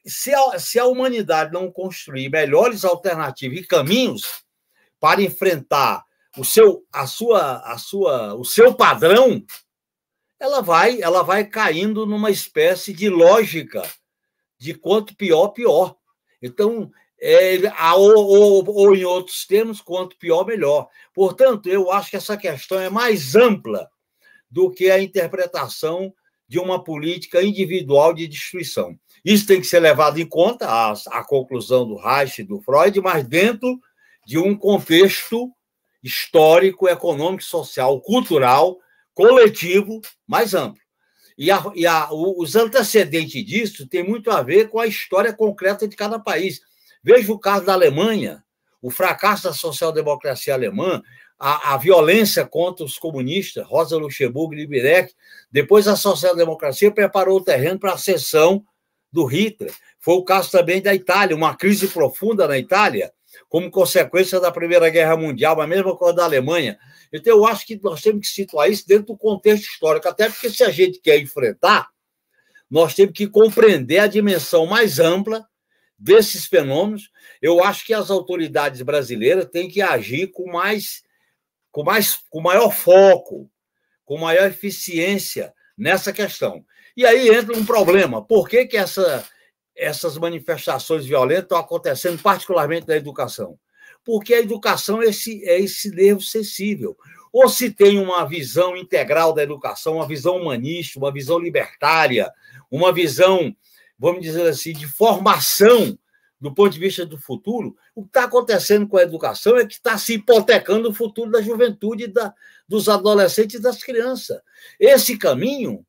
[0.05, 4.43] Se a, se a humanidade não construir melhores alternativas e caminhos
[4.99, 6.03] para enfrentar
[6.38, 9.43] o seu, a sua, a sua, o seu padrão,
[10.39, 13.81] ela vai, ela vai caindo numa espécie de lógica
[14.58, 15.95] de quanto pior, pior.
[16.41, 17.58] Então, é,
[17.95, 20.88] ou, ou, ou, em outros termos, quanto pior, melhor.
[21.13, 23.89] Portanto, eu acho que essa questão é mais ampla
[24.49, 26.13] do que a interpretação
[26.47, 28.97] de uma política individual de destruição.
[29.23, 33.01] Isso tem que ser levado em conta, a, a conclusão do Reich e do Freud,
[33.01, 33.80] mas dentro
[34.25, 35.51] de um contexto
[36.04, 38.78] histórico, econômico, social, cultural,
[39.13, 40.80] coletivo mais amplo.
[41.38, 45.88] E, a, e a, os antecedentes disso têm muito a ver com a história concreta
[45.88, 46.62] de cada país.
[47.05, 48.43] Veja o caso da Alemanha,
[48.81, 51.03] o fracasso da social-democracia alemã,
[51.37, 55.15] a, a, violência contra os comunistas, Rosa Luxemburgo e Librecht.
[55.51, 58.65] Depois, a social-democracia preparou o terreno para a ascensão
[59.11, 59.71] do Hitler.
[59.99, 63.13] Foi o caso também da Itália, uma crise profunda na Itália,
[63.47, 66.75] como consequência da Primeira Guerra Mundial, a mesma coisa da Alemanha.
[67.13, 70.49] Então, eu acho que nós temos que situar isso dentro do contexto histórico, até porque
[70.49, 71.87] se a gente quer enfrentar,
[72.67, 75.45] nós temos que compreender a dimensão mais ampla
[75.97, 77.10] desses fenômenos.
[77.41, 81.03] Eu acho que as autoridades brasileiras têm que agir com mais,
[81.71, 83.49] com mais, com maior foco,
[84.03, 86.65] com maior eficiência nessa questão.
[86.95, 88.23] E aí entra um problema.
[88.23, 89.27] Por que, que essa,
[89.75, 93.60] essas manifestações violentas estão acontecendo, particularmente na educação?
[94.03, 96.95] Porque a educação é esse, é esse nervo sensível.
[97.34, 102.31] Ou se tem uma visão integral da educação, uma visão humanista, uma visão libertária,
[102.71, 103.53] uma visão,
[103.97, 105.97] vamos dizer assim, de formação
[106.39, 109.73] do ponto de vista do futuro, o que está acontecendo com a educação é que
[109.73, 112.34] está se hipotecando o futuro da juventude, da,
[112.67, 114.41] dos adolescentes e das crianças.
[114.79, 115.86] Esse caminho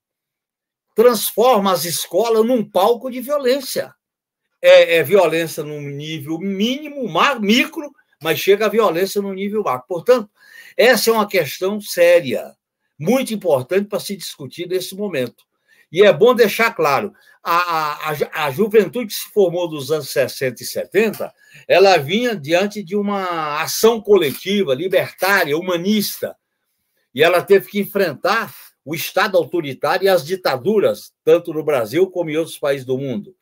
[0.94, 3.94] transforma as escolas num palco de violência.
[4.62, 7.06] É, é violência num nível mínimo,
[7.40, 7.92] micro,
[8.22, 9.86] mas chega a violência no nível macro.
[9.86, 10.30] Portanto,
[10.76, 12.56] essa é uma questão séria,
[12.98, 15.44] muito importante para se discutir nesse momento.
[15.92, 17.12] E é bom deixar claro:
[17.48, 21.32] a, a, a juventude que se formou dos anos 60 e 70,
[21.68, 26.36] ela vinha diante de uma ação coletiva, libertária, humanista,
[27.14, 28.52] e ela teve que enfrentar
[28.84, 33.36] o Estado autoritário e as ditaduras, tanto no Brasil como em outros países do mundo.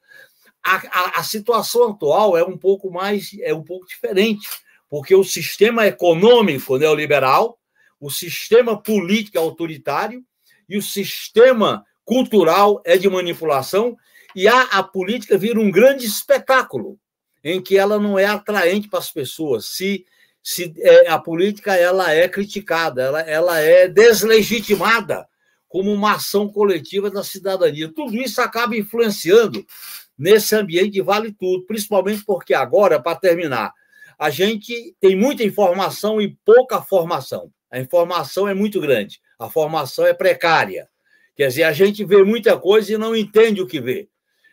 [0.62, 4.46] A, a, a, situação atual é um pouco mais, é um pouco diferente,
[4.88, 7.58] porque o sistema econômico neoliberal,
[7.98, 10.22] o sistema político autoritário
[10.68, 13.96] e o sistema cultural é de manipulação
[14.34, 16.98] e a, a política vira um grande espetáculo
[17.42, 19.66] em que ela não é atraente para as pessoas.
[19.66, 20.04] Se
[20.44, 25.26] se é, a política ela é criticada, ela, ela é deslegitimada
[25.66, 27.90] como uma ação coletiva da cidadania.
[27.90, 29.64] Tudo isso acaba influenciando
[30.18, 33.72] nesse ambiente de vale tudo, principalmente porque agora, para terminar,
[34.18, 37.50] a gente tem muita informação e pouca formação.
[37.70, 40.88] A informação é muito grande, a formação é precária.
[41.36, 44.08] Quer dizer, a gente vê muita coisa e não entende o que vê.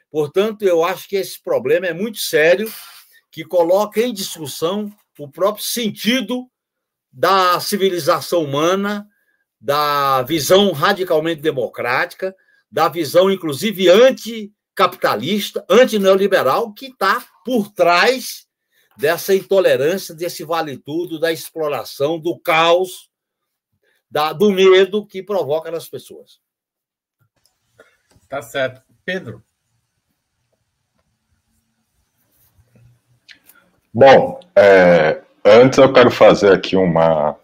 [0.10, 2.72] Portanto, eu acho que esse problema é muito sério,
[3.32, 6.50] que coloca em discussão o próprio sentido
[7.12, 9.08] da civilização humana,
[9.60, 12.36] da visão radicalmente democrática,
[12.70, 18.48] da visão, inclusive, anticapitalista, antineoliberal, que está por trás
[18.98, 23.10] dessa intolerância, desse vale-tudo, da exploração, do caos,
[24.10, 26.41] da, do medo que provoca nas pessoas.
[28.32, 28.82] Tá certo.
[29.06, 29.44] Pedro.
[33.94, 37.36] Bom, é, Antes eu quero fazer aqui uma,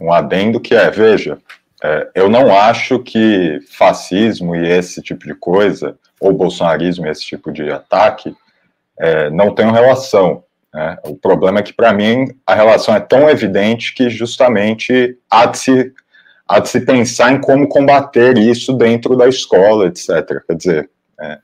[0.00, 1.36] um adendo que é, veja,
[1.82, 7.22] é, eu não acho que fascismo e esse tipo de coisa, ou bolsonarismo e esse
[7.22, 8.34] tipo de ataque,
[8.98, 10.44] é, não tenham relação.
[10.72, 10.96] Né?
[11.04, 15.58] O problema é que, para mim, a relação é tão evidente que justamente há de,
[15.58, 15.92] se,
[16.60, 20.44] de se pensar em como combater isso dentro da escola, etc.
[20.46, 20.90] Quer dizer,
[21.20, 21.38] é,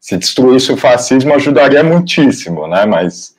[0.00, 2.84] se destruísse o fascismo ajudaria muitíssimo, né?
[2.84, 3.34] mas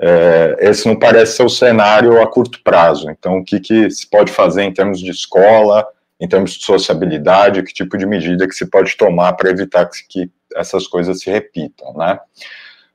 [0.00, 3.10] é, esse não parece ser o cenário a curto prazo.
[3.10, 5.86] Então, o que, que se pode fazer em termos de escola,
[6.20, 10.06] em termos de sociabilidade, que tipo de medida que se pode tomar para evitar que,
[10.08, 12.18] que, essas coisas se repitam, né?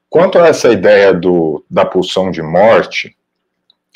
[0.09, 3.15] Quanto a essa ideia do, da pulsão de morte,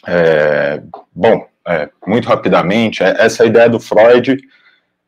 [0.07, 0.81] é,
[1.13, 4.37] bom, é, muito rapidamente, é, essa ideia do Freud,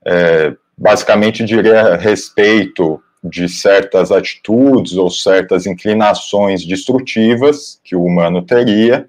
[0.05, 9.07] é, basicamente diria respeito de certas atitudes ou certas inclinações destrutivas que o humano teria,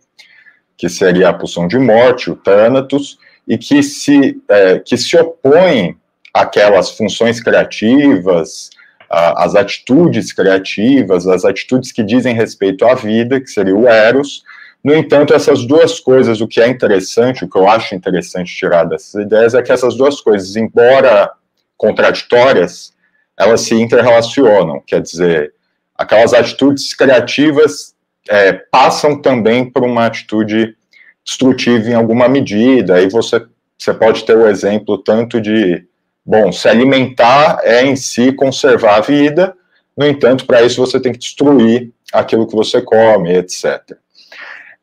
[0.76, 5.96] que seria a pulsão de morte, o Thanatos, e que se, é, que se opõem
[6.32, 8.70] àquelas funções criativas,
[9.10, 14.44] às atitudes criativas, às atitudes que dizem respeito à vida, que seria o Eros.
[14.82, 18.84] No entanto, essas duas coisas, o que é interessante, o que eu acho interessante tirar
[18.84, 21.30] dessas ideias, é que essas duas coisas, embora
[21.76, 22.92] contraditórias,
[23.38, 25.52] elas se interrelacionam, quer dizer,
[25.96, 27.94] aquelas atitudes criativas
[28.28, 30.76] é, passam também por uma atitude
[31.24, 33.44] destrutiva em alguma medida, aí você,
[33.78, 35.84] você pode ter o exemplo tanto de,
[36.24, 39.54] bom, se alimentar é em si conservar a vida,
[39.96, 43.96] no entanto, para isso você tem que destruir aquilo que você come, etc.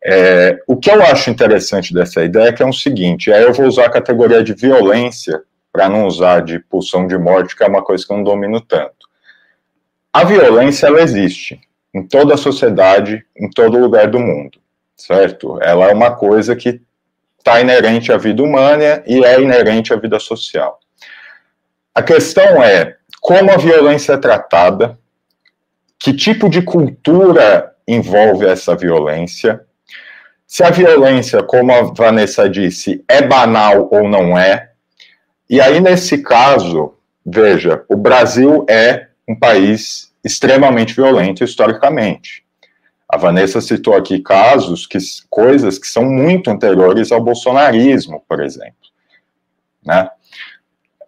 [0.09, 3.51] É, o que eu acho interessante dessa ideia é que é o seguinte, aí eu
[3.51, 7.67] vou usar a categoria de violência para não usar de pulsão de morte, que é
[7.67, 9.05] uma coisa que eu não domino tanto.
[10.13, 11.59] A violência, ela existe
[11.93, 14.57] em toda a sociedade, em todo lugar do mundo,
[14.95, 15.61] certo?
[15.61, 16.81] Ela é uma coisa que
[17.37, 20.79] está inerente à vida humana e é inerente à vida social.
[21.93, 24.97] A questão é como a violência é tratada,
[25.99, 29.66] que tipo de cultura envolve essa violência,
[30.47, 34.71] se a violência, como a Vanessa disse, é banal ou não é,
[35.49, 36.93] e aí, nesse caso,
[37.25, 42.43] veja, o Brasil é um país extremamente violento historicamente.
[43.07, 44.97] A Vanessa citou aqui casos, que,
[45.29, 48.75] coisas que são muito anteriores ao bolsonarismo, por exemplo.
[49.85, 50.09] Né?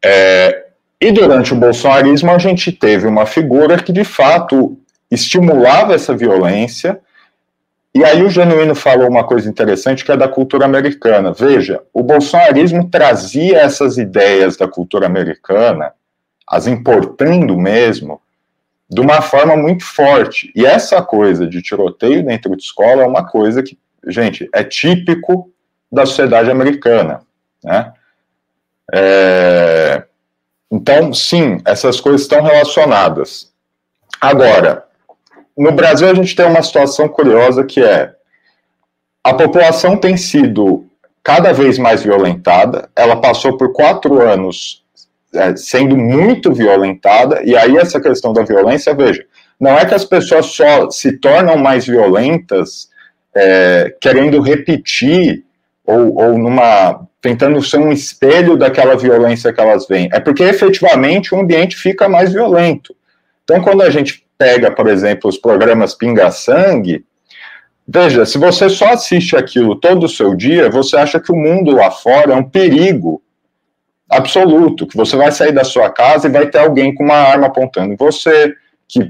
[0.03, 0.67] É,
[1.01, 4.77] e durante o bolsonarismo, a gente teve uma figura que, de fato,
[5.11, 7.01] estimulava essa violência
[7.93, 11.33] e aí o Genuíno falou uma coisa interessante que é da cultura americana.
[11.33, 15.93] Veja, o bolsonarismo trazia essas ideias da cultura americana,
[16.47, 18.21] as importando mesmo,
[18.89, 20.51] de uma forma muito forte.
[20.55, 23.77] E essa coisa de tiroteio dentro de escola é uma coisa que,
[24.07, 25.51] gente, é típico
[25.91, 27.21] da sociedade americana,
[27.63, 27.91] né?
[28.93, 30.03] É...
[30.71, 33.51] Então, sim, essas coisas estão relacionadas.
[34.21, 34.85] Agora,
[35.60, 38.14] no Brasil a gente tem uma situação curiosa que é
[39.22, 40.86] a população tem sido
[41.22, 44.84] cada vez mais violentada, ela passou por quatro anos
[45.34, 49.24] é, sendo muito violentada, e aí essa questão da violência, veja,
[49.60, 52.89] não é que as pessoas só se tornam mais violentas
[53.36, 55.43] é, querendo repetir
[55.86, 61.36] ou, ou numa tentando ser um espelho daquela violência que elas veem, é porque efetivamente
[61.36, 62.95] o ambiente fica mais violento.
[63.43, 67.05] Então, quando a gente pega, por exemplo, os programas Pinga Sangue,
[67.85, 71.71] veja, se você só assiste aquilo todo o seu dia, você acha que o mundo
[71.71, 73.21] lá fora é um perigo
[74.09, 77.47] absoluto, que você vai sair da sua casa e vai ter alguém com uma arma
[77.47, 78.55] apontando em você,
[78.87, 79.09] que,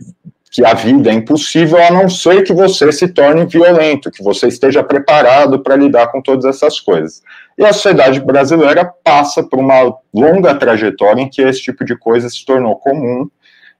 [0.51, 4.47] que a vida é impossível a não ser que você se torne violento, que você
[4.47, 7.21] esteja preparado para lidar com todas essas coisas.
[7.55, 12.27] E a sociedade brasileira passa por uma longa trajetória em que esse tipo de coisa
[12.27, 13.29] se tornou comum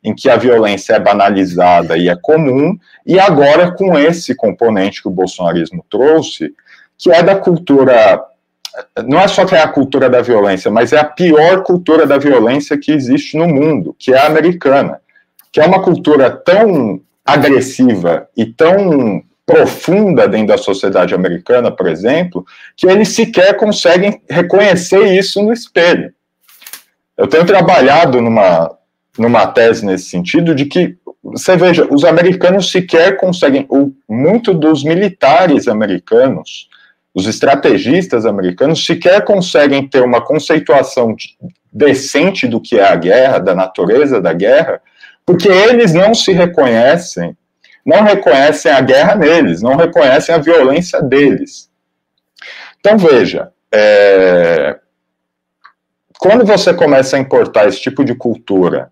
[0.03, 5.07] em que a violência é banalizada e é comum, e agora com esse componente que
[5.07, 6.53] o bolsonarismo trouxe,
[6.97, 8.23] que é da cultura.
[9.05, 12.17] Não é só que é a cultura da violência, mas é a pior cultura da
[12.17, 15.01] violência que existe no mundo, que é a americana,
[15.51, 22.45] que é uma cultura tão agressiva e tão profunda dentro da sociedade americana, por exemplo,
[22.77, 26.13] que eles sequer conseguem reconhecer isso no espelho.
[27.17, 28.78] Eu tenho trabalhado numa,
[29.20, 34.84] numa tese nesse sentido de que você veja, os americanos sequer conseguem, o, muito dos
[34.84, 36.70] militares americanos,
[37.13, 41.15] os estrategistas americanos sequer conseguem ter uma conceituação
[41.72, 44.82] decente do que é a guerra, da natureza da guerra,
[45.26, 47.36] porque eles não se reconhecem
[47.89, 51.70] não reconhecem a guerra neles, não reconhecem a violência deles.
[52.80, 54.80] Então, veja, é,
[56.20, 58.91] quando você começa a importar esse tipo de cultura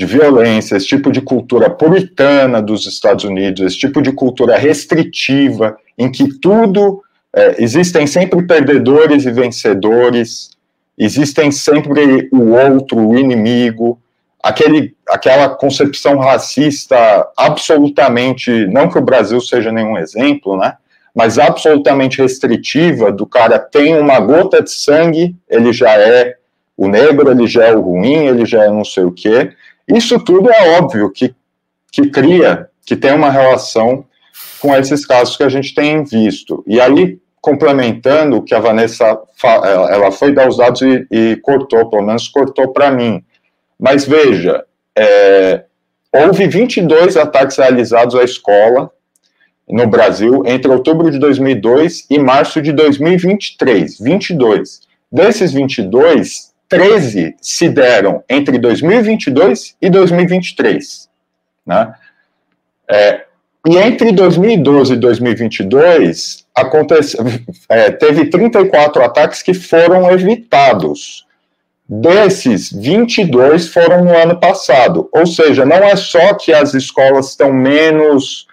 [0.00, 5.76] de violência, esse tipo de cultura puritana dos Estados Unidos, esse tipo de cultura restritiva,
[5.98, 7.02] em que tudo.
[7.32, 10.50] É, existem sempre perdedores e vencedores,
[10.98, 14.00] existem sempre o outro, o inimigo,
[14.42, 16.96] aquele, aquela concepção racista
[17.36, 18.66] absolutamente.
[18.68, 20.76] Não que o Brasil seja nenhum exemplo, né?
[21.14, 26.36] Mas absolutamente restritiva, do cara tem uma gota de sangue, ele já é
[26.74, 29.52] o negro, ele já é o ruim, ele já é não sei o quê.
[29.94, 31.34] Isso tudo é óbvio que,
[31.92, 34.04] que cria, que tem uma relação
[34.60, 36.62] com esses casos que a gente tem visto.
[36.66, 39.18] E aí, complementando o que a Vanessa,
[39.88, 43.24] ela foi dar os dados e, e cortou, pelo menos cortou para mim.
[43.78, 44.64] Mas veja,
[44.96, 45.64] é,
[46.12, 48.90] houve 22 ataques realizados à escola
[49.68, 53.98] no Brasil entre outubro de 2002 e março de 2023.
[53.98, 54.80] 22.
[55.10, 61.10] Desses 22, 13 se deram entre 2022 e 2023.
[61.66, 61.92] Né?
[62.88, 63.24] É,
[63.66, 67.16] e entre 2012 e 2022, acontece,
[67.68, 71.26] é, teve 34 ataques que foram evitados.
[71.86, 75.08] Desses, 22 foram no ano passado.
[75.12, 78.46] Ou seja, não é só que as escolas estão menos,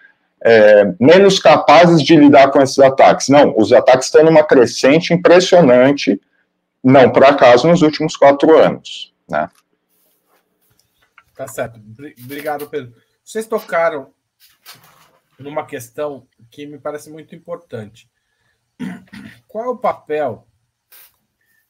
[0.44, 3.30] é, menos capazes de lidar com esses ataques.
[3.30, 6.20] Não, os ataques estão numa crescente impressionante
[6.84, 9.14] não por acaso nos últimos quatro anos.
[9.30, 9.50] Né?
[11.36, 11.80] Tá certo.
[12.24, 12.96] Obrigado, Pedro.
[13.24, 14.14] Vocês tocaram
[15.38, 18.10] numa questão que me parece muito importante.
[19.48, 20.48] Qual é o papel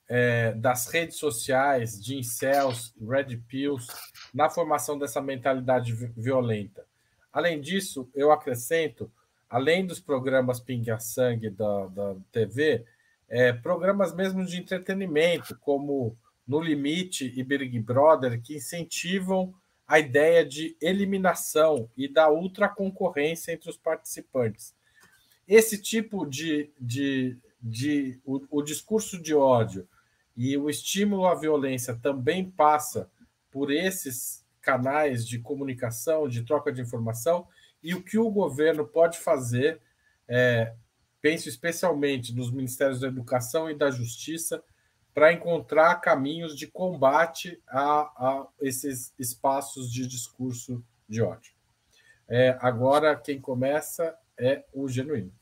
[0.10, 3.88] é, das redes sociais, de incels, red pills,
[4.34, 6.86] na formação dessa mentalidade violenta?
[7.32, 9.12] Além disso, eu acrescento,
[9.50, 12.86] além dos programas Pinga Sangue da, da TV,
[13.30, 16.18] é, programas mesmo de entretenimento, como
[16.48, 19.54] No Limite e Big Brother, que incentivam
[19.88, 24.76] a ideia de eliminação e da ultra concorrência entre os participantes.
[25.48, 29.88] Esse tipo de, de, de o, o discurso de ódio
[30.36, 33.10] e o estímulo à violência também passa
[33.50, 37.48] por esses canais de comunicação, de troca de informação,
[37.82, 39.80] e o que o governo pode fazer
[40.28, 40.74] é,
[41.22, 44.64] penso especialmente nos Ministérios da Educação e da Justiça,
[45.14, 51.54] para encontrar caminhos de combate a, a, esses espaços de discurso de ódio.
[52.30, 55.34] É, agora, quem começa é o Genuíno.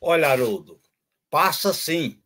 [0.00, 0.80] Olha, Haroldo,
[1.30, 2.20] passa sim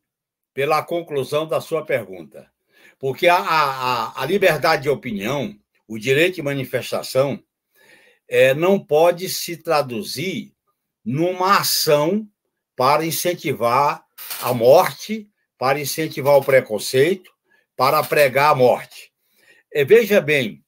[0.55, 2.51] pela conclusão da sua pergunta.
[2.99, 7.43] Porque a, a, a liberdade de opinião, o direito de manifestação,
[8.27, 10.55] é, não pode se traduzir
[11.05, 12.27] numa ação
[12.77, 14.05] para incentivar
[14.41, 17.31] a morte, para incentivar o preconceito,
[17.77, 19.13] para pregar a morte.
[19.73, 20.65] E veja bem,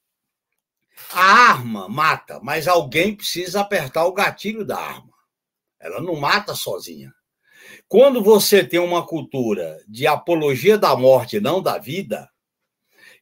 [1.13, 5.15] a arma mata, mas alguém precisa apertar o gatilho da arma.
[5.81, 7.13] Ela não mata sozinha.
[7.89, 12.29] Quando você tem uma cultura de apologia da morte, não da vida,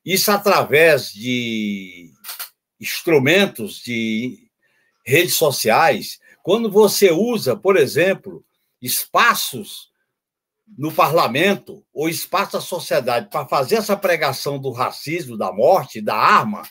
[0.05, 2.11] isso através de
[2.81, 4.51] instrumentos de
[5.05, 8.45] redes sociais, quando você usa, por exemplo,
[8.85, 9.91] espaços
[10.77, 16.15] no parlamento ou espaço da sociedade para fazer essa pregação do racismo, da morte, da
[16.15, 16.63] arma,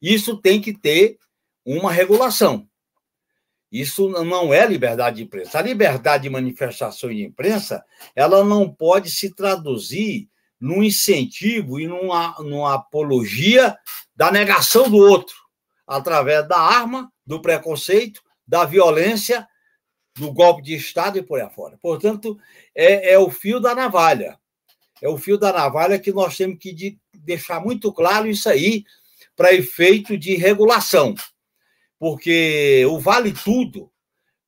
[0.00, 1.18] isso tem que ter
[1.64, 2.68] uma regulação.
[3.72, 5.58] Isso não é liberdade de imprensa.
[5.58, 7.82] A liberdade de manifestação e de imprensa,
[8.14, 10.28] ela não pode se traduzir
[10.60, 13.76] num incentivo e numa, numa apologia
[14.14, 15.34] da negação do outro,
[15.86, 19.46] através da arma, do preconceito, da violência
[20.16, 21.78] do golpe de Estado e por aí afora.
[21.82, 22.38] Portanto,
[22.74, 24.38] é, é o fio da navalha.
[25.02, 28.84] É o fio da navalha que nós temos que de, deixar muito claro isso aí
[29.36, 31.14] para efeito de regulação.
[31.98, 33.90] Porque o vale tudo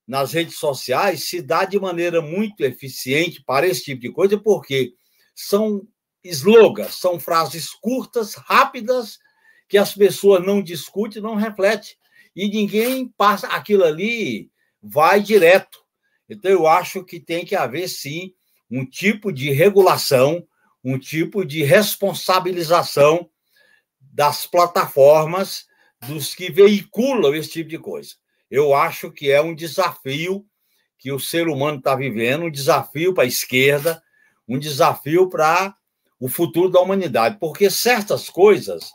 [0.07, 4.95] nas redes sociais se dá de maneira muito eficiente para esse tipo de coisa, porque
[5.35, 5.87] são
[6.23, 9.19] slogans, são frases curtas, rápidas,
[9.69, 11.91] que as pessoas não discutem, não refletem.
[12.37, 14.49] E ninguém passa aquilo ali
[14.87, 15.79] vai direto.
[16.29, 18.33] Então, eu acho que tem que haver, sim,
[18.71, 20.47] um tipo de regulação,
[20.83, 23.29] um tipo de responsabilização
[24.01, 25.67] das plataformas,
[26.07, 28.15] dos que veiculam esse tipo de coisa.
[28.51, 30.47] Eu acho que é um desafio
[30.99, 34.03] que o ser humano está vivendo, um desafio para a esquerda,
[34.49, 35.75] um desafio para
[36.19, 38.93] o futuro da humanidade, porque certas coisas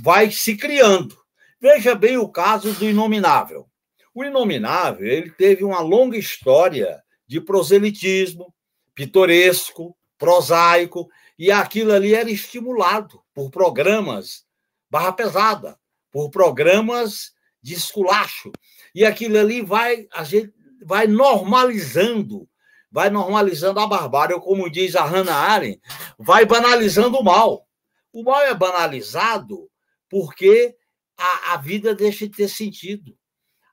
[0.00, 1.16] vai se criando.
[1.60, 3.69] Veja bem o caso do inominável.
[4.14, 8.52] O Inominável ele teve uma longa história de proselitismo,
[8.94, 11.08] pitoresco, prosaico,
[11.38, 14.44] e aquilo ali era estimulado por programas
[14.90, 15.78] barra pesada,
[16.10, 17.32] por programas
[17.62, 18.50] de esculacho.
[18.94, 20.52] E aquilo ali vai, a gente
[20.84, 22.48] vai normalizando,
[22.90, 25.80] vai normalizando a barbárie, ou como diz a Hannah Arendt,
[26.18, 27.66] vai banalizando o mal.
[28.12, 29.70] O mal é banalizado
[30.08, 30.76] porque
[31.16, 33.16] a, a vida deixa de ter sentido.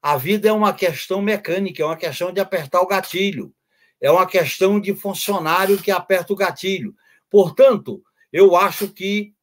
[0.07, 3.53] A vida é uma questão mecânica, é uma questão de apertar o gatilho,
[3.99, 6.95] é uma questão de funcionário que aperta o gatilho.
[7.29, 8.01] Portanto,
[8.31, 9.33] eu acho que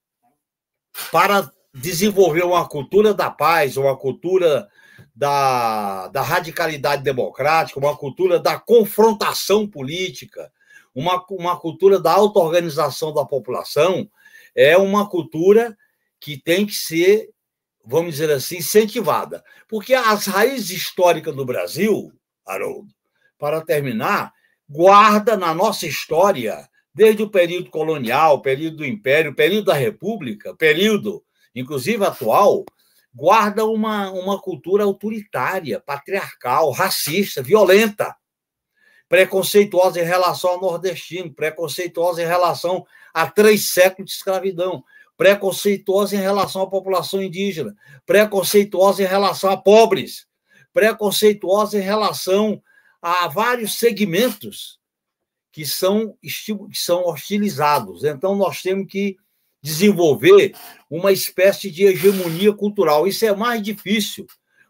[1.12, 4.66] para desenvolver uma cultura da paz, uma cultura
[5.14, 10.50] da, da radicalidade democrática, uma cultura da confrontação política,
[10.94, 14.08] uma, uma cultura da auto-organização da população,
[14.56, 15.76] é uma cultura
[16.18, 17.33] que tem que ser,
[17.84, 19.44] vamos dizer assim, incentivada.
[19.68, 22.12] Porque as raízes históricas do Brasil,
[22.46, 22.92] Haroldo,
[23.38, 24.32] para terminar,
[24.68, 31.22] guarda na nossa história, desde o período colonial, período do Império, período da República, período
[31.54, 32.64] inclusive atual,
[33.14, 38.14] guarda uma, uma cultura autoritária, patriarcal, racista, violenta,
[39.08, 44.82] preconceituosa em relação ao nordestino, preconceituosa em relação a três séculos de escravidão,
[45.16, 50.26] preconceituosa em relação à população indígena, preconceituosa em relação a pobres,
[50.72, 52.62] preconceituosa em relação
[53.00, 54.78] a vários segmentos
[55.52, 58.02] que são, que são hostilizados.
[58.02, 59.16] Então, nós temos que
[59.62, 60.54] desenvolver
[60.90, 63.06] uma espécie de hegemonia cultural.
[63.06, 64.26] Isso é mais difícil,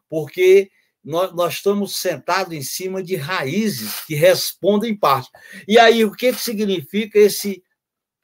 [0.09, 0.71] porque
[1.03, 5.31] nós, nós estamos sentados em cima de raízes que respondem em parte.
[5.67, 7.64] E aí, o que, que significa esse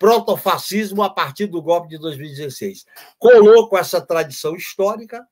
[0.00, 2.86] protofascismo a partir do golpe de 2016?
[3.18, 5.24] Colou com essa tradição histórica,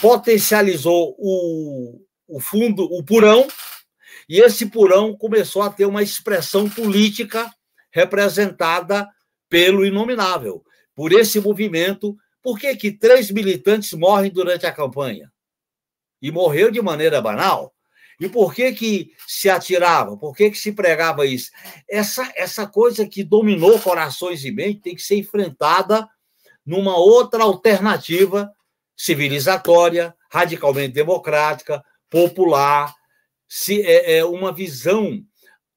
[0.00, 3.46] potencializou o, o fundo, o purão,
[4.28, 7.48] e esse purão começou a ter uma expressão política
[7.92, 9.08] representada
[9.48, 12.16] pelo inominável, por esse movimento.
[12.42, 15.32] Por que, que três militantes morrem durante a campanha?
[16.20, 17.71] E morreu de maneira banal.
[18.22, 20.16] E por que, que se atirava?
[20.16, 21.50] Por que, que se pregava isso?
[21.90, 26.08] Essa, essa coisa que dominou corações e mentes tem que ser enfrentada
[26.64, 28.48] numa outra alternativa
[28.96, 32.94] civilizatória, radicalmente democrática, popular,
[33.48, 35.20] se, é, é uma visão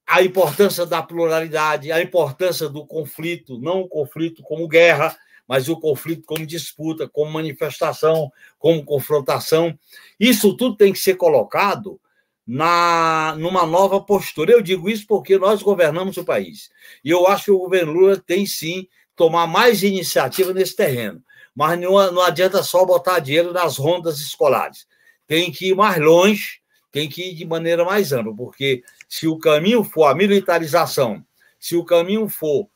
[0.06, 5.18] a importância da pluralidade, a importância do conflito, não o conflito como guerra,
[5.48, 9.76] mas o conflito como disputa, como manifestação, como confrontação.
[10.20, 12.00] Isso tudo tem que ser colocado
[12.46, 14.52] na numa nova postura.
[14.52, 16.70] Eu digo isso porque nós governamos o país.
[17.04, 21.24] E eu acho que o governo Lula tem sim tomar mais iniciativa nesse terreno.
[21.56, 24.86] Mas não, não adianta só botar dinheiro nas rondas escolares.
[25.26, 26.60] Tem que ir mais longe,
[26.92, 31.26] tem que ir de maneira mais ampla, porque se o caminho for a militarização,
[31.60, 32.70] se o caminho for,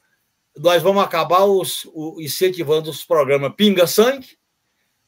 [0.58, 4.38] nós vamos acabar os, o, incentivando os programas pinga-sangue,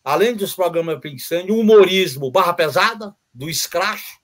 [0.04, 4.21] além dos programas pinga-sangue, o humorismo barra pesada, do escracho,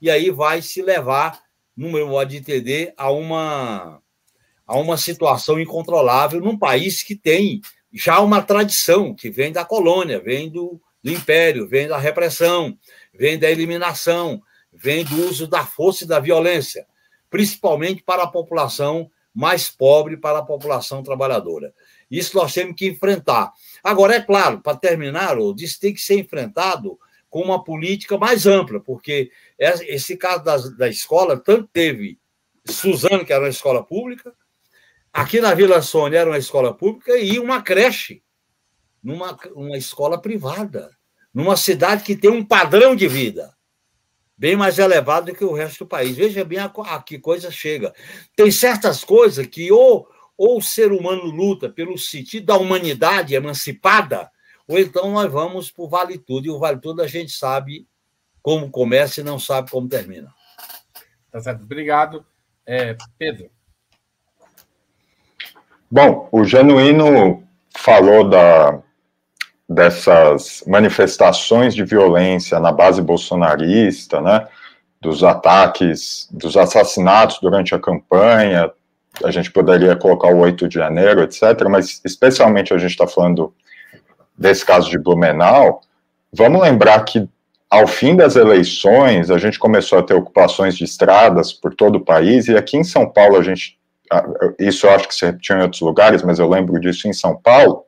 [0.00, 1.40] e aí vai se levar,
[1.76, 4.00] no meu modo de entender, a uma,
[4.66, 7.60] a uma situação incontrolável num país que tem
[7.92, 12.76] já uma tradição, que vem da colônia, vem do, do império, vem da repressão,
[13.14, 14.42] vem da eliminação,
[14.72, 16.86] vem do uso da força e da violência,
[17.30, 21.72] principalmente para a população mais pobre, para a população trabalhadora.
[22.10, 23.52] Isso nós temos que enfrentar.
[23.84, 26.98] Agora, é claro, para terminar, isso tem que ser enfrentado
[27.30, 32.18] com uma política mais ampla, porque esse caso da, escola tanto teve
[32.68, 34.32] Suzano, que era uma escola pública,
[35.12, 38.22] aqui na Vila Sônia era uma escola pública e uma creche,
[39.02, 40.90] numa uma escola privada
[41.32, 43.54] numa cidade que tem um padrão de vida
[44.36, 46.16] bem mais elevado do que o resto do país.
[46.16, 47.92] Veja bem a, a que coisa chega.
[48.36, 54.30] Tem certas coisas que ou, ou o ser humano luta pelo sentido da humanidade emancipada,
[54.66, 56.46] ou então nós vamos para o Vale Tudo.
[56.46, 57.86] E o Vale Tudo a gente sabe
[58.48, 60.32] como começa e não sabe como termina.
[61.30, 61.64] Tá certo.
[61.64, 62.24] Obrigado.
[62.64, 63.50] É, Pedro.
[65.90, 67.42] Bom, o Genuíno
[67.76, 68.80] falou da,
[69.68, 74.48] dessas manifestações de violência na base bolsonarista, né,
[74.98, 78.72] dos ataques, dos assassinatos durante a campanha,
[79.22, 83.52] a gente poderia colocar o 8 de janeiro, etc., mas especialmente a gente está falando
[84.38, 85.82] desse caso de Blumenau,
[86.32, 87.28] vamos lembrar que
[87.70, 92.04] ao fim das eleições, a gente começou a ter ocupações de estradas por todo o
[92.04, 93.78] país, e aqui em São Paulo a gente,
[94.58, 97.36] isso eu acho que se repetiu em outros lugares, mas eu lembro disso em São
[97.36, 97.84] Paulo,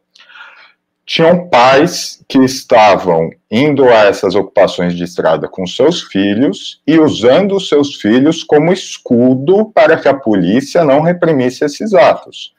[1.07, 7.57] tinham pais que estavam indo a essas ocupações de estrada com seus filhos e usando
[7.57, 12.55] os seus filhos como escudo para que a polícia não reprimisse esses atos.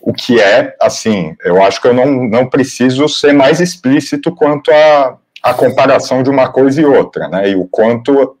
[0.00, 4.70] O que é, assim, eu acho que eu não, não preciso ser mais explícito quanto
[4.70, 7.50] a, a comparação de uma coisa e outra, né?
[7.50, 8.36] E o quanto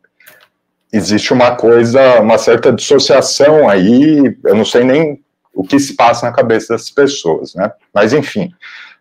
[0.92, 5.22] existe uma coisa, uma certa dissociação aí, eu não sei nem
[5.54, 7.72] o que se passa na cabeça das pessoas, né?
[7.92, 8.52] Mas, enfim.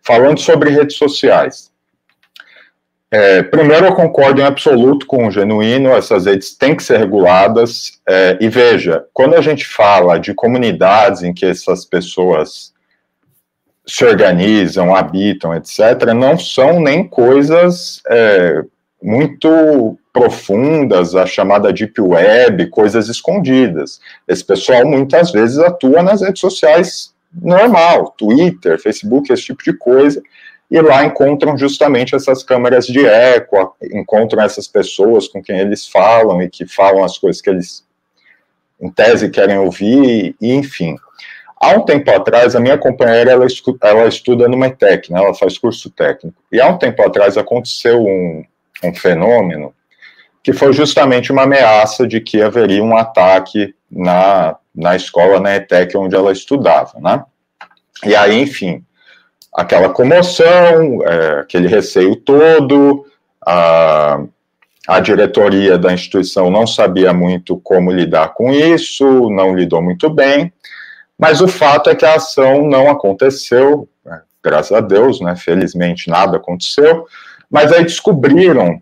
[0.03, 1.69] Falando sobre redes sociais.
[3.13, 7.99] É, primeiro, eu concordo em absoluto com o Genuíno, essas redes têm que ser reguladas.
[8.07, 12.73] É, e veja, quando a gente fala de comunidades em que essas pessoas
[13.91, 18.63] se organizam, habitam, etc., não são nem coisas é,
[19.03, 23.99] muito profundas, a chamada deep web, coisas escondidas.
[24.25, 30.21] Esse pessoal muitas vezes atua nas redes sociais normal, Twitter, Facebook, esse tipo de coisa,
[30.69, 36.41] e lá encontram justamente essas câmeras de eco, encontram essas pessoas com quem eles falam
[36.41, 37.85] e que falam as coisas que eles,
[38.79, 40.95] em tese, querem ouvir, e enfim.
[41.61, 45.33] Há um tempo atrás, a minha companheira, ela, estuda, ela estuda no METEC, né, ela
[45.33, 48.43] faz curso técnico, e há um tempo atrás aconteceu um,
[48.83, 49.73] um fenômeno
[50.43, 55.95] que foi justamente uma ameaça de que haveria um ataque na, na escola, na ETEC,
[55.95, 57.23] onde ela estudava, né?
[58.03, 58.83] E aí, enfim,
[59.55, 63.05] aquela comoção, é, aquele receio todo,
[63.45, 64.23] a,
[64.87, 70.51] a diretoria da instituição não sabia muito como lidar com isso, não lidou muito bem,
[71.21, 76.09] mas o fato é que a ação não aconteceu, né, graças a Deus, né, felizmente
[76.09, 77.05] nada aconteceu,
[77.47, 78.81] mas aí descobriram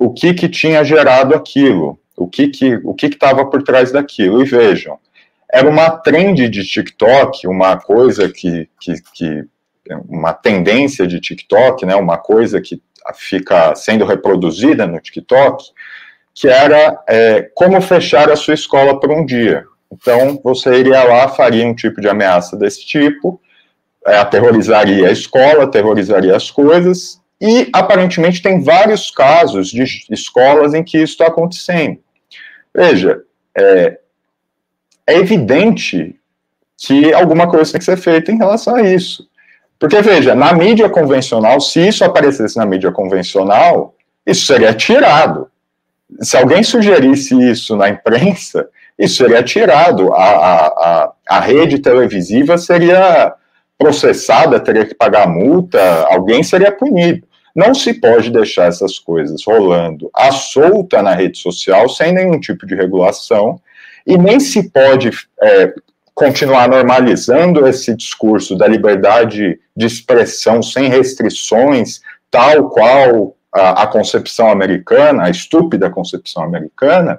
[0.00, 4.42] o que que tinha gerado aquilo, o que que o que estava por trás daquilo.
[4.42, 4.98] E vejam,
[5.48, 9.44] era uma trend de TikTok, uma coisa que, que, que
[10.08, 12.82] uma tendência de TikTok, né, uma coisa que
[13.14, 15.66] fica sendo reproduzida no TikTok,
[16.34, 19.64] que era é, como fechar a sua escola por um dia.
[19.96, 23.40] Então, você iria lá, faria um tipo de ameaça desse tipo,
[24.06, 30.84] é, aterrorizaria a escola, aterrorizaria as coisas, e aparentemente tem vários casos de escolas em
[30.84, 31.98] que isso está acontecendo.
[32.74, 33.22] Veja,
[33.56, 33.98] é,
[35.06, 36.14] é evidente
[36.76, 39.26] que alguma coisa tem que ser feita em relação a isso.
[39.78, 43.94] Porque, veja, na mídia convencional, se isso aparecesse na mídia convencional,
[44.26, 45.50] isso seria tirado.
[46.20, 48.68] Se alguém sugerisse isso na imprensa,
[48.98, 50.12] isso seria tirado.
[50.14, 53.34] A, a, a, a rede televisiva seria
[53.78, 57.26] processada, teria que pagar multa, alguém seria punido.
[57.54, 62.66] Não se pode deixar essas coisas rolando à solta na rede social, sem nenhum tipo
[62.66, 63.60] de regulação,
[64.06, 65.10] e nem se pode
[65.42, 65.74] é,
[66.14, 74.50] continuar normalizando esse discurso da liberdade de expressão sem restrições, tal qual a, a concepção
[74.50, 77.18] americana, a estúpida concepção americana,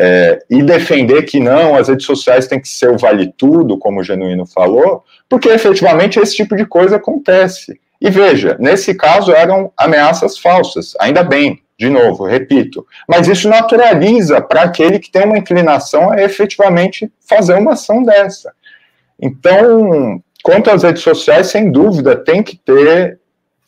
[0.00, 3.98] é, e defender que não, as redes sociais têm que ser o vale tudo, como
[3.98, 7.80] o Genuíno falou, porque efetivamente esse tipo de coisa acontece.
[8.00, 14.40] E veja, nesse caso eram ameaças falsas, ainda bem, de novo, repito, mas isso naturaliza
[14.40, 18.52] para aquele que tem uma inclinação a efetivamente fazer uma ação dessa.
[19.20, 23.18] Então, quanto às redes sociais, sem dúvida, tem que ter,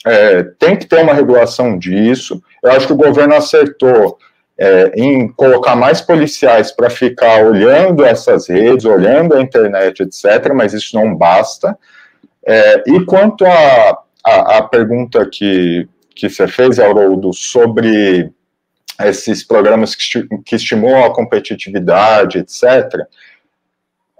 [0.07, 2.41] é, tem que ter uma regulação disso.
[2.62, 4.16] Eu acho que o governo acertou
[4.61, 10.74] é, em colocar mais policiais para ficar olhando essas redes, olhando a internet, etc., mas
[10.74, 11.78] isso não basta.
[12.46, 18.30] É, e quanto a pergunta que, que você fez, Haroldo, sobre
[19.02, 23.06] esses programas que, que estimulam a competitividade, etc.,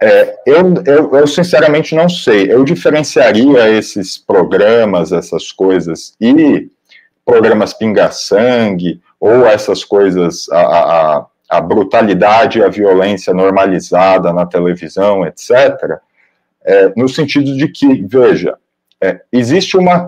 [0.03, 2.51] é, eu, eu, eu, sinceramente não sei.
[2.51, 6.67] Eu diferenciaria esses programas, essas coisas, e
[7.23, 15.23] programas pinga-sangue, ou essas coisas, a, a, a brutalidade e a violência normalizada na televisão,
[15.25, 15.99] etc.,
[16.63, 18.55] é, no sentido de que, veja,
[19.01, 20.07] é, existe uma.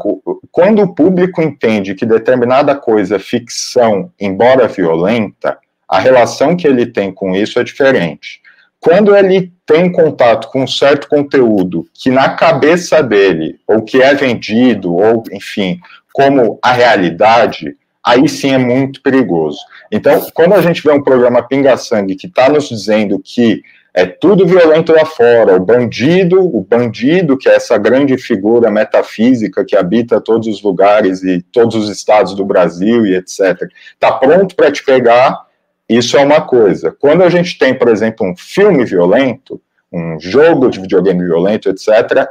[0.52, 5.58] Quando o público entende que determinada coisa é ficção, embora violenta,
[5.88, 8.42] a relação que ele tem com isso é diferente.
[8.80, 14.14] Quando ele tem contato com um certo conteúdo que na cabeça dele, ou que é
[14.14, 15.80] vendido, ou enfim,
[16.14, 17.76] como a realidade,
[18.06, 19.60] aí sim é muito perigoso.
[19.92, 23.62] Então, quando a gente vê um programa Pinga Sangue que está nos dizendo que
[23.94, 25.56] é tudo violento lá fora.
[25.56, 31.24] O bandido, o bandido, que é essa grande figura metafísica que habita todos os lugares
[31.24, 35.46] e todos os estados do Brasil e etc., está pronto para te pegar.
[35.88, 36.92] Isso é uma coisa.
[36.92, 42.28] Quando a gente tem, por exemplo, um filme violento, um jogo de videogame violento, etc.,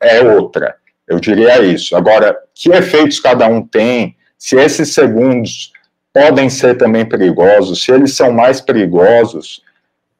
[0.00, 0.76] é outra.
[1.06, 1.94] Eu diria isso.
[1.94, 5.72] Agora, que efeitos cada um tem, se esses segundos
[6.12, 9.62] podem ser também perigosos, se eles são mais perigosos,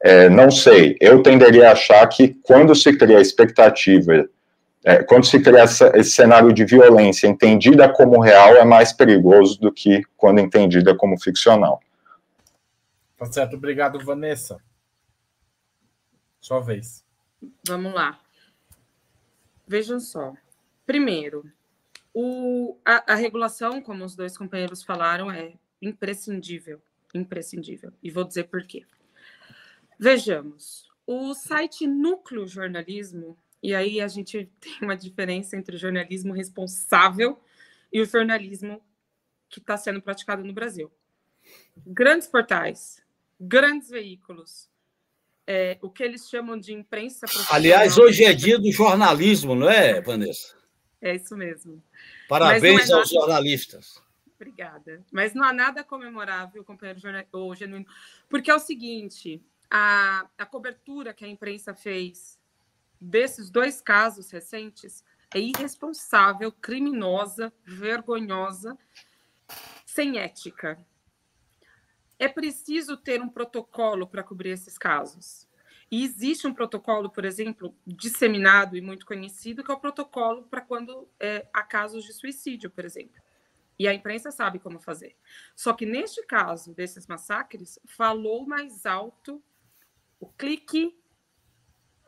[0.01, 0.97] é, não sei.
[0.99, 4.27] Eu tenderia a achar que quando se cria a expectativa,
[4.83, 9.59] é, quando se cria essa, esse cenário de violência entendida como real, é mais perigoso
[9.59, 11.81] do que quando entendida como ficcional.
[13.17, 13.55] Tá certo.
[13.55, 14.57] Obrigado, Vanessa.
[16.39, 17.03] Sua vez.
[17.65, 18.19] Vamos lá.
[19.67, 20.33] Vejam só.
[20.85, 21.43] Primeiro,
[22.17, 25.51] o, a, a regulação, como os dois companheiros falaram, é
[25.81, 26.81] imprescindível.
[27.13, 27.91] Imprescindível.
[28.01, 28.85] E vou dizer por quê.
[29.99, 30.89] Vejamos.
[31.05, 37.37] O site Núcleo Jornalismo, e aí a gente tem uma diferença entre o jornalismo responsável
[37.91, 38.81] e o jornalismo
[39.49, 40.89] que está sendo praticado no Brasil.
[41.85, 43.03] Grandes portais,
[43.37, 44.69] grandes veículos,
[45.45, 50.01] é, o que eles chamam de imprensa Aliás, hoje é dia do jornalismo, não é,
[50.01, 50.55] Vanessa?
[51.01, 51.81] É isso mesmo.
[52.27, 53.25] Parabéns é aos nada...
[53.25, 54.01] jornalistas.
[54.35, 55.03] Obrigada.
[55.11, 57.23] Mas não há nada comemorável, companheiro jornal...
[57.31, 57.85] ou genuíno,
[58.29, 62.39] porque é o seguinte: a, a cobertura que a imprensa fez
[62.99, 68.77] desses dois casos recentes é irresponsável, criminosa, vergonhosa,
[69.85, 70.79] sem ética
[72.17, 75.44] é preciso ter um protocolo para cobrir esses casos.
[75.91, 80.61] E existe um protocolo, por exemplo, disseminado e muito conhecido, que é o protocolo para
[80.61, 83.21] quando é, há casos de suicídio, por exemplo.
[83.77, 85.15] E a imprensa sabe como fazer.
[85.55, 89.43] Só que neste caso desses massacres, falou mais alto
[90.19, 90.97] o clique,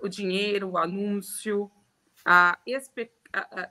[0.01, 1.69] o dinheiro, o anúncio,
[2.25, 3.11] a, espe...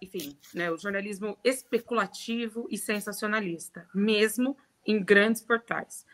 [0.01, 6.07] enfim, né, o jornalismo especulativo e sensacionalista, mesmo em grandes portais.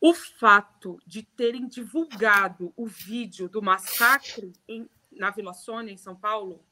[0.00, 6.14] O fato de terem divulgado o vídeo do massacre em, na Vila Sônia, em São
[6.14, 6.64] Paulo,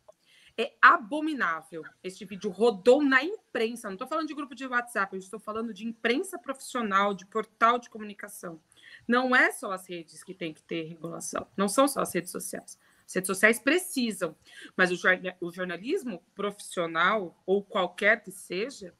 [0.57, 1.83] é abominável.
[2.03, 3.89] Este vídeo rodou na imprensa.
[3.89, 7.79] Não estou falando de grupo de WhatsApp, eu estou falando de imprensa profissional, de portal
[7.79, 8.61] de comunicação.
[9.07, 11.47] Não é só as redes que têm que ter regulação.
[11.57, 12.79] Não são só as redes sociais.
[13.07, 14.37] As redes sociais precisam,
[14.77, 18.95] mas o jornalismo profissional, ou qualquer que seja,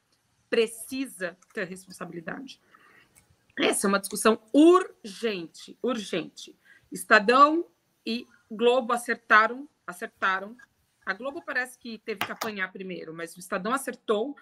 [0.49, 2.61] precisa ter responsabilidade.
[3.57, 6.57] Essa é uma discussão urgente, urgente.
[6.91, 7.65] Estadão
[8.05, 10.55] e Globo acertaram, acertaram.
[11.05, 14.35] A Globo parece que teve que apanhar primeiro, mas o Estadão acertou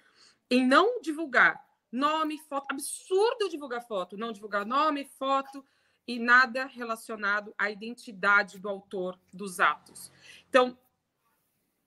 [0.50, 2.68] em não divulgar nome, foto.
[2.72, 5.66] Absurdo divulgar foto, não divulgar nome, foto
[6.08, 10.12] e nada relacionado à identidade do autor dos atos.
[10.50, 10.78] Então,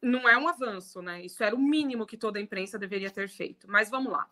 [0.00, 1.22] não é um avanço, né?
[1.22, 3.68] Isso era o mínimo que toda a imprensa deveria ter feito.
[3.68, 4.28] Mas vamos lá.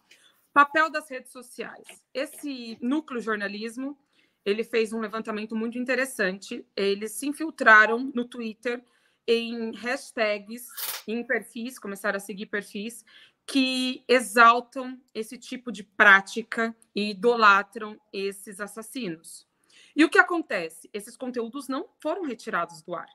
[0.56, 1.86] Papel das redes sociais.
[2.14, 3.94] Esse núcleo jornalismo,
[4.42, 6.66] ele fez um levantamento muito interessante.
[6.74, 8.82] Eles se infiltraram no Twitter
[9.26, 10.66] em hashtags,
[11.06, 13.04] em perfis, começaram a seguir perfis
[13.44, 19.46] que exaltam esse tipo de prática e idolatram esses assassinos.
[19.94, 20.88] E o que acontece?
[20.90, 23.10] Esses conteúdos não foram retirados do ar.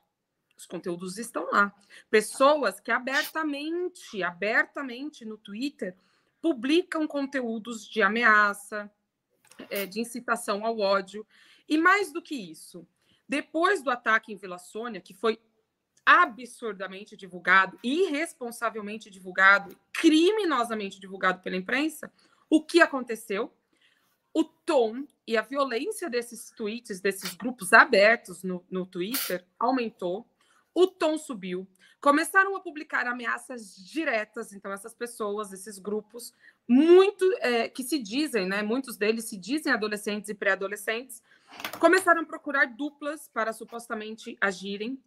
[0.56, 1.74] Os conteúdos estão lá.
[2.08, 5.96] Pessoas que abertamente, abertamente no Twitter,
[6.42, 8.92] publicam conteúdos de ameaça,
[9.70, 11.24] é, de incitação ao ódio.
[11.68, 12.86] E mais do que isso,
[13.28, 15.40] depois do ataque em Vila Sônia, que foi
[16.04, 22.12] absurdamente divulgado, irresponsavelmente divulgado, criminosamente divulgado pela imprensa,
[22.50, 23.54] o que aconteceu?
[24.34, 30.28] O tom e a violência desses tweets, desses grupos abertos no, no Twitter, aumentou
[30.74, 31.68] o tom subiu,
[32.02, 34.52] começaram a publicar ameaças diretas.
[34.52, 36.34] Então, essas pessoas, esses grupos,
[36.68, 38.60] muito é, que se dizem, né?
[38.60, 41.22] Muitos deles se dizem adolescentes e pré-adolescentes,
[41.78, 44.98] começaram a procurar duplas para supostamente agirem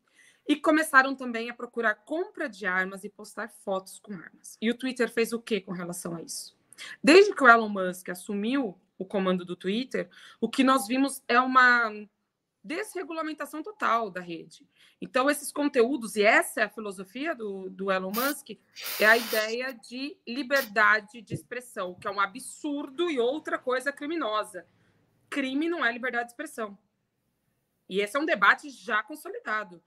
[0.47, 4.57] e começaram também a procurar compra de armas e postar fotos com armas.
[4.61, 6.55] E o Twitter fez o que com relação a isso?
[7.03, 11.39] Desde que o Elon Musk assumiu o comando do Twitter, o que nós vimos é
[11.39, 11.91] uma
[12.65, 14.67] desregulamentação total da rede.
[14.99, 18.57] Então, esses conteúdos, e essa é a filosofia do, do Elon Musk,
[18.99, 24.65] é a ideia de liberdade de expressão, que é um absurdo e outra coisa criminosa.
[25.29, 26.75] Crime não é liberdade de expressão.
[27.87, 29.79] E esse é um debate já consolidado.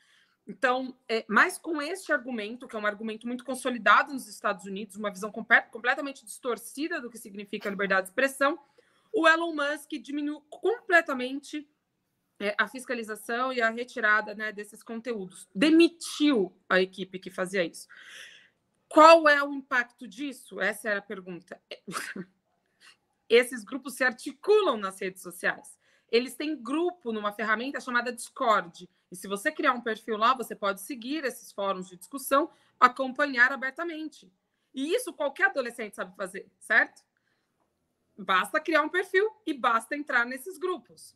[0.46, 4.94] Então, é, mas com este argumento, que é um argumento muito consolidado nos Estados Unidos,
[4.94, 8.58] uma visão completamente distorcida do que significa liberdade de expressão,
[9.12, 11.68] o Elon Musk diminuiu completamente
[12.56, 15.48] a fiscalização e a retirada né, desses conteúdos.
[15.54, 17.88] Demitiu a equipe que fazia isso.
[18.88, 20.60] Qual é o impacto disso?
[20.60, 21.60] Essa era a pergunta.
[23.28, 25.78] Esses grupos se articulam nas redes sociais.
[26.10, 28.88] Eles têm grupo numa ferramenta chamada Discord.
[29.10, 33.52] E se você criar um perfil lá, você pode seguir esses fóruns de discussão, acompanhar
[33.52, 34.32] abertamente.
[34.74, 37.02] E isso qualquer adolescente sabe fazer, certo?
[38.16, 41.14] Basta criar um perfil e basta entrar nesses grupos.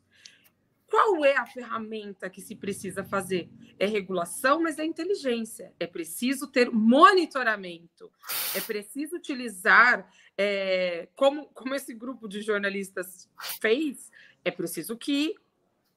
[0.93, 3.49] Qual é a ferramenta que se precisa fazer?
[3.79, 5.73] É regulação, mas é inteligência.
[5.81, 8.13] É preciso ter monitoramento.
[8.55, 13.27] É preciso utilizar, é, como, como esse grupo de jornalistas
[13.59, 14.11] fez,
[14.45, 15.35] é preciso que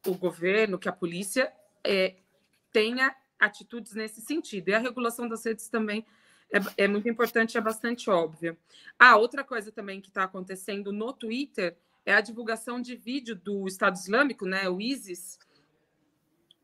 [0.08, 1.52] o governo, que a polícia
[1.84, 2.16] é,
[2.72, 4.70] tenha atitudes nesse sentido.
[4.70, 6.06] E a regulação das redes também
[6.50, 8.58] é, é muito importante, é bastante óbvia.
[8.98, 11.76] Ah, outra coisa também que está acontecendo no Twitter
[12.06, 15.40] é a divulgação de vídeo do Estado Islâmico, né, o ISIS,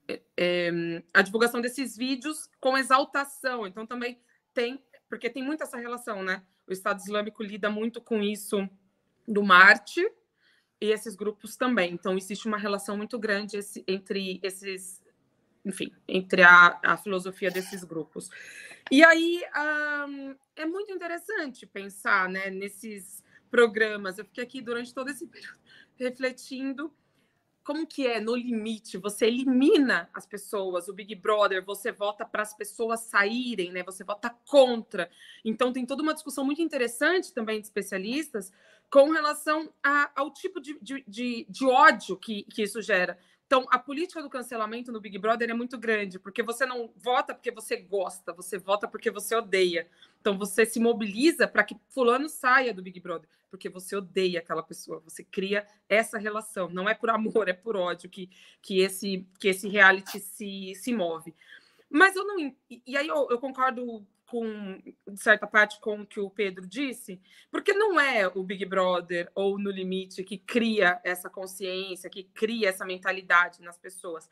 [0.07, 3.65] é, é, a divulgação desses vídeos com exaltação.
[3.65, 4.19] Então também
[4.53, 6.43] tem, porque tem muito essa relação, né?
[6.67, 8.69] O Estado Islâmico lida muito com isso
[9.27, 10.01] do Marte
[10.79, 11.93] e esses grupos também.
[11.93, 15.01] Então existe uma relação muito grande esse, entre esses,
[15.65, 18.29] enfim, entre a, a filosofia desses grupos.
[18.91, 19.41] E aí
[20.55, 24.17] é muito interessante pensar, né, nesses programas.
[24.17, 25.59] Eu fiquei aqui durante todo esse período
[25.95, 26.91] refletindo
[27.63, 32.41] como que é no limite, você elimina as pessoas, o Big Brother, você vota para
[32.41, 33.83] as pessoas saírem, né?
[33.83, 35.11] Você vota contra.
[35.45, 38.51] Então tem toda uma discussão muito interessante também de especialistas
[38.89, 43.17] com relação a, ao tipo de, de, de, de ódio que, que isso gera.
[43.45, 47.35] Então, a política do cancelamento no Big Brother é muito grande, porque você não vota
[47.35, 49.89] porque você gosta, você vota porque você odeia.
[50.21, 54.63] Então, você se mobiliza para que Fulano saia do Big Brother, porque você odeia aquela
[54.63, 56.69] pessoa, você cria essa relação.
[56.69, 58.29] Não é por amor, é por ódio que,
[58.61, 61.35] que, esse, que esse reality se, se move.
[61.89, 62.55] Mas eu não.
[62.69, 67.21] E aí eu, eu concordo com de certa parte com o que o Pedro disse,
[67.51, 72.69] porque não é o Big Brother ou no limite que cria essa consciência, que cria
[72.69, 74.29] essa mentalidade nas pessoas.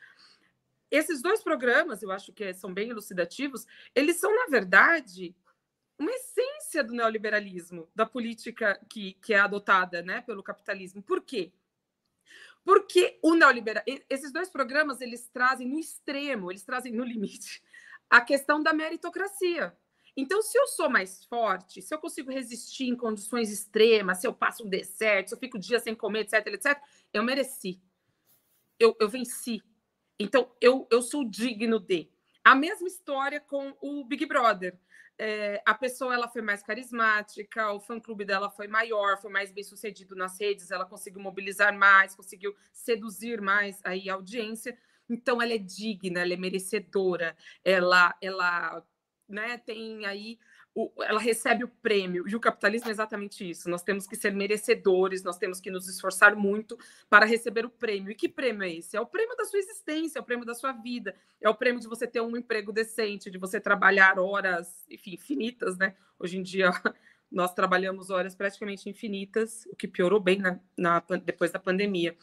[0.90, 5.36] Esses dois programas, eu acho que são bem elucidativos, eles são, na verdade,
[5.98, 11.02] uma essência do neoliberalismo, da política que, que é adotada né, pelo capitalismo.
[11.02, 11.52] Por quê?
[12.64, 17.62] Porque o neoliberal, esses dois programas eles trazem no extremo, eles trazem no limite
[18.08, 19.76] a questão da meritocracia.
[20.16, 24.34] Então, se eu sou mais forte, se eu consigo resistir em condições extremas, se eu
[24.34, 26.78] passo um deserto, se eu fico dias sem comer, etc, etc,
[27.12, 27.80] eu mereci.
[28.78, 29.62] Eu, eu venci.
[30.18, 32.10] Então, eu, eu sou digno de.
[32.42, 34.76] A mesma história com o Big Brother.
[35.22, 39.62] É, a pessoa ela foi mais carismática, o fã-clube dela foi maior, foi mais bem
[39.62, 44.74] sucedido nas redes, ela conseguiu mobilizar mais, conseguiu seduzir mais aí a audiência.
[45.10, 48.82] Então, ela é digna, ela é merecedora, ela, ela
[49.28, 50.38] né, tem aí
[50.74, 53.68] o, ela recebe o prêmio, e o capitalismo é exatamente isso.
[53.68, 58.10] Nós temos que ser merecedores, nós temos que nos esforçar muito para receber o prêmio.
[58.10, 58.96] E que prêmio é esse?
[58.96, 61.80] É o prêmio da sua existência, é o prêmio da sua vida, é o prêmio
[61.80, 65.94] de você ter um emprego decente, de você trabalhar horas, enfim, infinitas, né?
[66.18, 66.70] Hoje em dia
[67.30, 72.16] nós trabalhamos horas praticamente infinitas, o que piorou bem na, na depois da pandemia.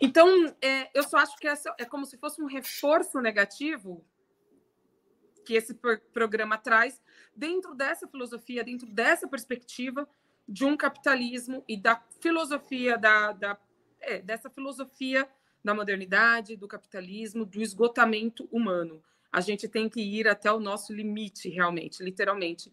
[0.00, 0.28] Então,
[0.60, 4.04] é, eu só acho que essa é como se fosse um reforço negativo
[5.46, 5.72] que esse
[6.12, 7.00] programa traz
[7.34, 10.06] dentro dessa filosofia, dentro dessa perspectiva
[10.46, 13.58] de um capitalismo e da filosofia da, da
[14.00, 15.28] é, dessa filosofia
[15.64, 19.02] da modernidade, do capitalismo, do esgotamento humano.
[19.32, 22.72] A gente tem que ir até o nosso limite, realmente, literalmente.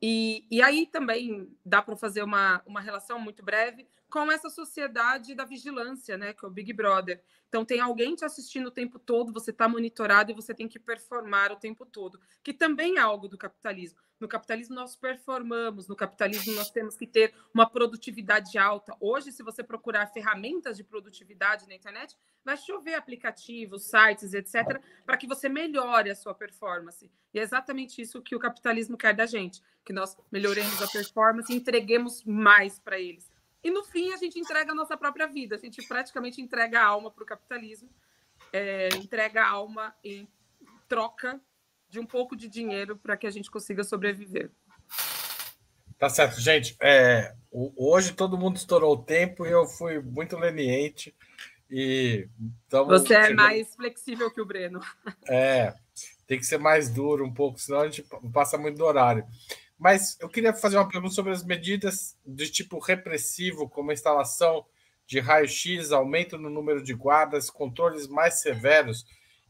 [0.00, 5.34] E, e aí também dá para fazer uma, uma relação muito breve com essa sociedade
[5.34, 7.22] da vigilância, né, que é o Big Brother.
[7.48, 10.78] Então tem alguém te assistindo o tempo todo, você está monitorado e você tem que
[10.78, 13.98] performar o tempo todo, que também é algo do capitalismo.
[14.20, 18.96] No capitalismo nós performamos, no capitalismo nós temos que ter uma produtividade alta.
[18.98, 25.16] Hoje, se você procurar ferramentas de produtividade na internet, vai chover aplicativos, sites, etc, para
[25.16, 27.10] que você melhore a sua performance.
[27.32, 31.52] E é exatamente isso que o capitalismo quer da gente, que nós melhoremos a performance
[31.52, 33.30] e entreguemos mais para eles
[33.62, 36.86] e no fim a gente entrega a nossa própria vida, a gente praticamente entrega a
[36.86, 37.90] alma para o capitalismo,
[38.52, 40.28] é, entrega a alma em
[40.88, 41.40] troca
[41.88, 44.50] de um pouco de dinheiro para que a gente consiga sobreviver.
[45.98, 46.76] Tá certo, gente.
[46.80, 51.14] É, hoje todo mundo estourou o tempo e eu fui muito leniente.
[51.70, 52.28] E
[52.70, 54.80] Você é mais flexível que o Breno.
[55.28, 55.74] É,
[56.26, 59.26] tem que ser mais duro um pouco, senão a gente passa muito do horário.
[59.78, 64.66] Mas eu queria fazer uma pergunta sobre as medidas de tipo repressivo, como a instalação
[65.06, 69.06] de raio-x, aumento no número de guardas, controles mais severos.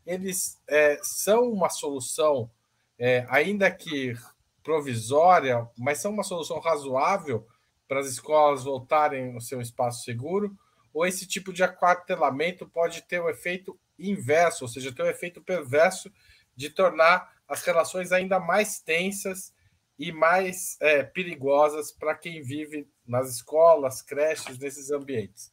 [0.06, 2.50] Eles é, são uma solução,
[2.98, 4.14] é, ainda que
[4.62, 7.46] provisória, mas são uma solução razoável
[7.88, 10.54] para as escolas voltarem ao seu espaço seguro?
[10.92, 15.40] Ou esse tipo de aquartelamento pode ter um efeito inverso, ou seja, tem um efeito
[15.40, 16.12] perverso
[16.54, 19.52] de tornar as relações ainda mais tensas
[19.98, 25.50] e mais é, perigosas para quem vive nas escolas, creches, nesses ambientes.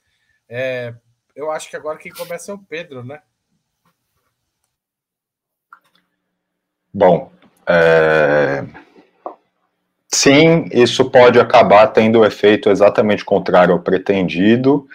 [0.48, 0.94] É,
[1.36, 3.22] eu acho que agora quem começa é o Pedro, né?
[6.94, 7.30] Bom,
[7.68, 8.64] é...
[10.08, 14.88] sim, isso pode acabar tendo o efeito exatamente contrário ao pretendido.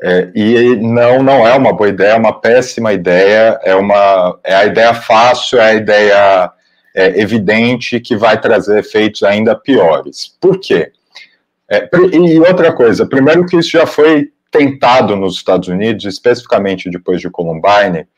[0.00, 4.54] É, e não, não é uma boa ideia, é uma péssima ideia, é, uma, é
[4.54, 6.52] a ideia fácil, é a ideia
[6.96, 10.34] é, evidente que vai trazer efeitos ainda piores.
[10.40, 10.92] Por quê?
[11.70, 17.20] É, e outra coisa, primeiro que isso já foi tentado nos Estados Unidos, especificamente depois
[17.20, 18.08] de Columbine,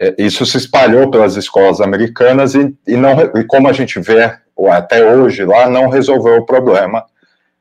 [0.00, 4.32] é, isso se espalhou pelas escolas americanas e, e, não, e como a gente vê
[4.70, 7.04] até hoje lá, não resolveu o problema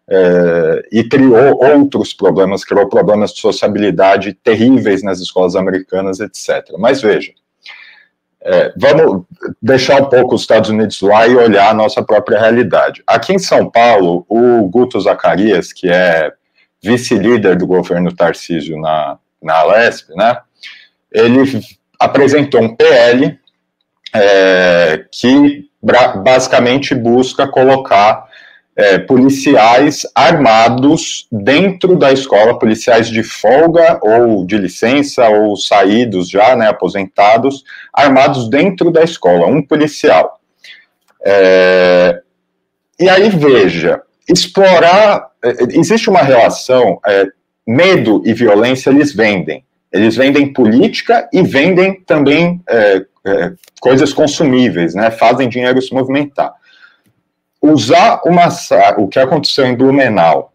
[0.09, 6.73] é, e criou outros problemas, criou problemas de sociabilidade terríveis nas escolas americanas, etc.
[6.79, 7.33] Mas veja,
[8.41, 9.25] é, vamos
[9.61, 13.03] deixar um pouco os Estados Unidos lá e olhar a nossa própria realidade.
[13.05, 16.31] Aqui em São Paulo, o Guto Zacarias, que é
[16.81, 20.37] vice-líder do governo Tarcísio na, na Alesp, né,
[21.11, 21.61] ele
[21.99, 23.37] apresentou um PL
[24.15, 25.67] é, que
[26.23, 28.26] basicamente busca colocar
[28.77, 36.55] é, policiais armados dentro da escola, policiais de folga ou de licença ou saídos já,
[36.55, 40.39] né, aposentados, armados dentro da escola, um policial.
[41.25, 42.21] É,
[42.99, 43.99] e aí veja,
[44.29, 47.25] explorar, é, existe uma relação, é,
[47.65, 49.65] medo e violência eles vendem.
[49.91, 55.09] Eles vendem política e vendem também é, é, coisas consumíveis, né?
[55.09, 56.53] Fazem dinheiro se movimentar
[57.71, 58.47] usar uma,
[58.97, 60.53] o que aconteceu em Blumenau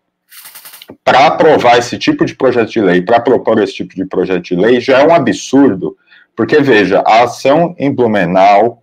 [1.05, 4.57] para aprovar esse tipo de projeto de lei, para propor esse tipo de projeto de
[4.57, 5.97] lei, já é um absurdo,
[6.37, 8.83] porque, veja, a ação em Blumenau,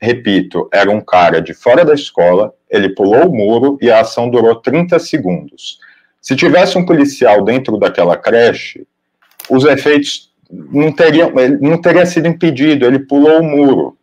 [0.00, 4.28] repito, era um cara de fora da escola, ele pulou o muro e a ação
[4.28, 5.78] durou 30 segundos.
[6.20, 8.86] Se tivesse um policial dentro daquela creche,
[9.48, 13.96] os efeitos não teriam, não teria sido impedido, ele pulou o muro.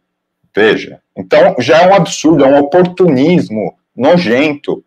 [0.56, 4.84] Veja, então, já é um absurdo, é um oportunismo nojento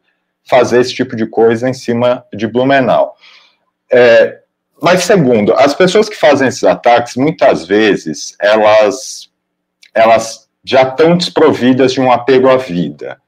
[0.48, 3.14] fazer esse tipo de coisa em cima de Blumenau.
[3.90, 4.40] É,
[4.80, 9.30] mas, segundo, as pessoas que fazem esses ataques, muitas vezes, elas,
[9.94, 13.18] elas já estão desprovidas de um apego à vida.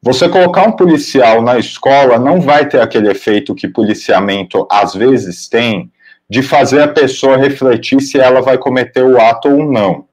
[0.00, 5.48] Você colocar um policial na escola não vai ter aquele efeito que policiamento às vezes
[5.48, 5.92] tem,
[6.28, 10.06] de fazer a pessoa refletir se ela vai cometer o ato ou não.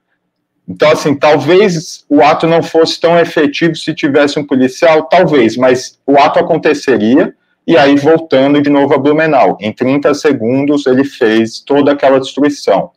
[0.70, 6.00] Então, assim, talvez o ato não fosse tão efetivo se tivesse um policial, talvez, mas
[6.06, 7.34] o ato aconteceria,
[7.66, 9.58] e aí voltando de novo a Blumenau.
[9.60, 12.92] Em 30 segundos ele fez toda aquela destruição.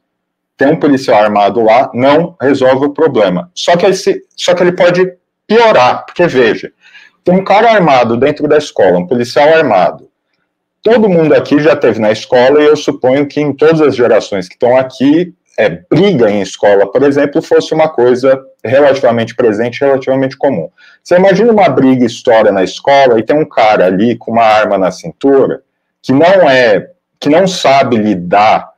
[0.55, 3.51] Tem um policial armado lá, não resolve o problema.
[3.55, 5.11] Só que, esse, só que ele pode
[5.47, 6.71] piorar, porque veja,
[7.25, 10.11] tem um cara armado dentro da escola, um policial armado.
[10.83, 14.47] Todo mundo aqui já teve na escola, e eu suponho que em todas as gerações
[14.47, 20.37] que estão aqui, é, briga em escola, por exemplo, fosse uma coisa relativamente presente, relativamente
[20.37, 20.71] comum.
[21.03, 24.79] Você imagina uma briga história na escola e tem um cara ali com uma arma
[24.79, 25.63] na cintura
[26.01, 26.91] que não é,
[27.21, 28.73] que não sabe lidar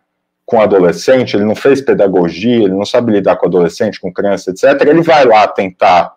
[0.45, 4.87] com adolescente, ele não fez pedagogia, ele não sabe lidar com adolescente, com criança, etc.
[4.87, 6.13] Ele vai lá tentar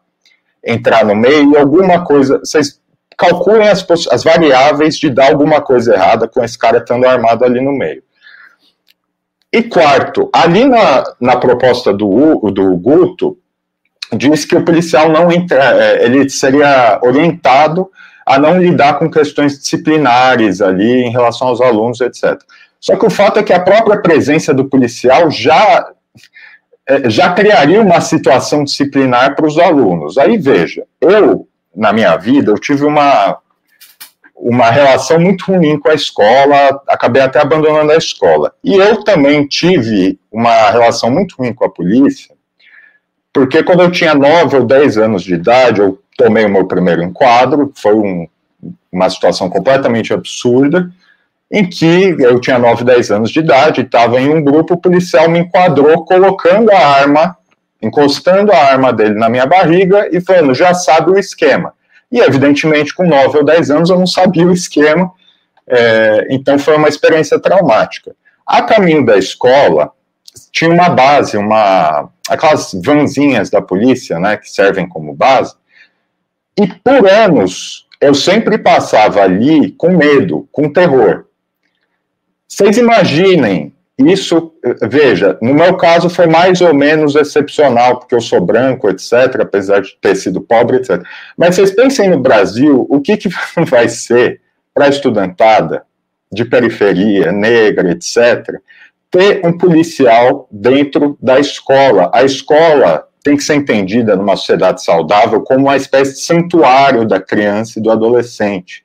[0.66, 2.82] entrar no meio e alguma coisa, vocês
[3.18, 7.62] calculem as, as variáveis de dar alguma coisa errada com esse cara estando armado ali
[7.62, 8.04] no meio.
[9.58, 13.40] E quarto, ali na, na proposta do, do Guto,
[14.16, 17.90] diz que o policial não entra, é, ele seria orientado
[18.24, 22.40] a não lidar com questões disciplinares ali em relação aos alunos, etc.
[22.80, 25.90] Só que o fato é que a própria presença do policial já
[26.88, 30.20] é, já criaria uma situação disciplinar para os alunos.
[30.20, 33.40] Aí veja, eu na minha vida eu tive uma
[34.38, 38.54] uma relação muito ruim com a escola, acabei até abandonando a escola.
[38.64, 42.36] E eu também tive uma relação muito ruim com a polícia,
[43.34, 47.04] porque quando eu tinha 9 ou 10 anos de idade, eu tomei o meu primeiro
[47.04, 48.28] enquadro, foi um,
[48.92, 50.90] uma situação completamente absurda,
[51.52, 55.30] em que eu tinha 9, 10 anos de idade, estava em um grupo, o policial
[55.30, 57.38] me enquadrou colocando a arma,
[57.82, 61.74] encostando a arma dele na minha barriga e falando, já sabe o esquema.
[62.12, 65.12] E, evidentemente, com 9 ou 10 anos eu não sabia o esquema,
[65.68, 68.16] é, então foi uma experiência traumática.
[68.46, 69.92] A caminho da escola,
[70.52, 75.56] tinha uma base, uma aquelas vanzinhas da polícia, né, que servem como base,
[76.60, 81.26] e por anos eu sempre passava ali com medo, com terror.
[82.48, 88.42] Vocês imaginem isso, veja, no meu caso foi mais ou menos excepcional, porque eu sou
[88.42, 91.02] branco, etc., apesar de ter sido pobre, etc.
[91.38, 93.30] Mas vocês pensem no Brasil, o que, que
[93.66, 94.42] vai ser
[94.74, 95.84] para a estudantada
[96.32, 98.60] de periferia, negra, etc.,
[99.10, 102.12] ter um policial dentro da escola.
[102.14, 107.20] A escola tem que ser entendida numa sociedade saudável como uma espécie de santuário da
[107.20, 108.84] criança e do adolescente.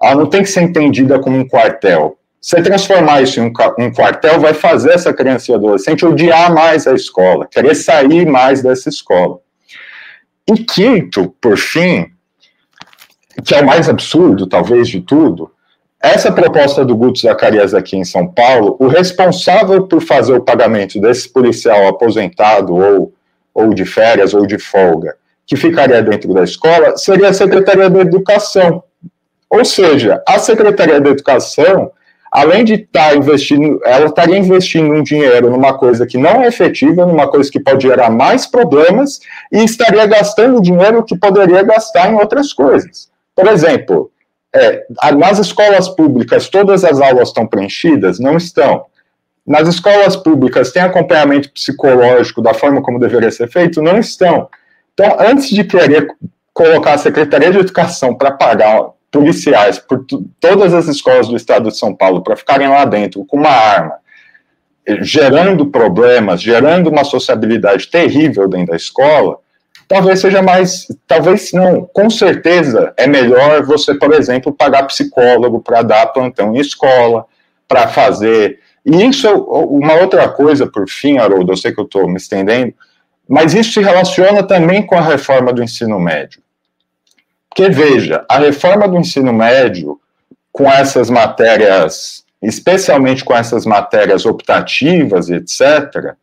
[0.00, 2.16] Ela não tem que ser entendida como um quartel.
[2.40, 6.86] Você transformar isso em um, um quartel vai fazer essa criança e adolescente odiar mais
[6.86, 9.38] a escola, querer sair mais dessa escola.
[10.48, 12.06] E quinto, por fim,
[13.44, 15.50] que é o mais absurdo, talvez, de tudo,
[16.02, 20.98] essa proposta do Guto Zacarias aqui em São Paulo, o responsável por fazer o pagamento
[20.98, 23.12] desse policial aposentado ou,
[23.52, 25.14] ou de férias ou de folga,
[25.46, 28.82] que ficaria dentro da escola, seria a Secretaria da Educação.
[29.50, 31.92] Ou seja, a Secretaria da Educação,
[32.30, 36.46] além de estar tá investindo, ela estaria investindo um dinheiro numa coisa que não é
[36.46, 39.20] efetiva, numa coisa que pode gerar mais problemas,
[39.52, 43.10] e estaria gastando dinheiro que poderia gastar em outras coisas.
[43.34, 44.10] Por exemplo,
[44.54, 44.84] é,
[45.16, 48.20] nas escolas públicas, todas as aulas estão preenchidas?
[48.20, 48.86] Não estão.
[49.46, 53.82] Nas escolas públicas, tem acompanhamento psicológico da forma como deveria ser feito?
[53.82, 54.48] Não estão.
[54.92, 56.06] Então, antes de querer
[56.52, 60.04] colocar a Secretaria de Educação para pagar policiais por
[60.38, 63.94] todas as escolas do estado de São Paulo para ficarem lá dentro com uma arma,
[65.00, 69.38] gerando problemas, gerando uma sociabilidade terrível dentro da escola,
[69.88, 75.82] talvez seja mais, talvez não, com certeza é melhor você, por exemplo, pagar psicólogo para
[75.82, 77.26] dar plantão em escola,
[77.66, 78.60] para fazer.
[78.86, 82.16] E isso é uma outra coisa, por fim, Haroldo, eu sei que eu estou me
[82.16, 82.72] estendendo,
[83.28, 86.40] mas isso se relaciona também com a reforma do ensino médio.
[87.50, 90.00] Porque, veja, a reforma do ensino médio,
[90.52, 96.14] com essas matérias, especialmente com essas matérias optativas, etc.,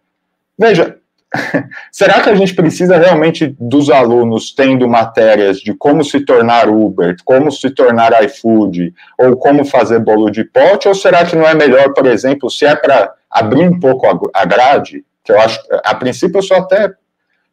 [0.58, 0.98] veja,
[1.92, 7.16] Será que a gente precisa realmente dos alunos tendo matérias de como se tornar Uber,
[7.26, 10.88] como se tornar iFood, ou como fazer bolo de pote?
[10.88, 14.46] Ou será que não é melhor, por exemplo, se é para abrir um pouco a
[14.46, 16.94] grade, que eu acho, a princípio eu sou até,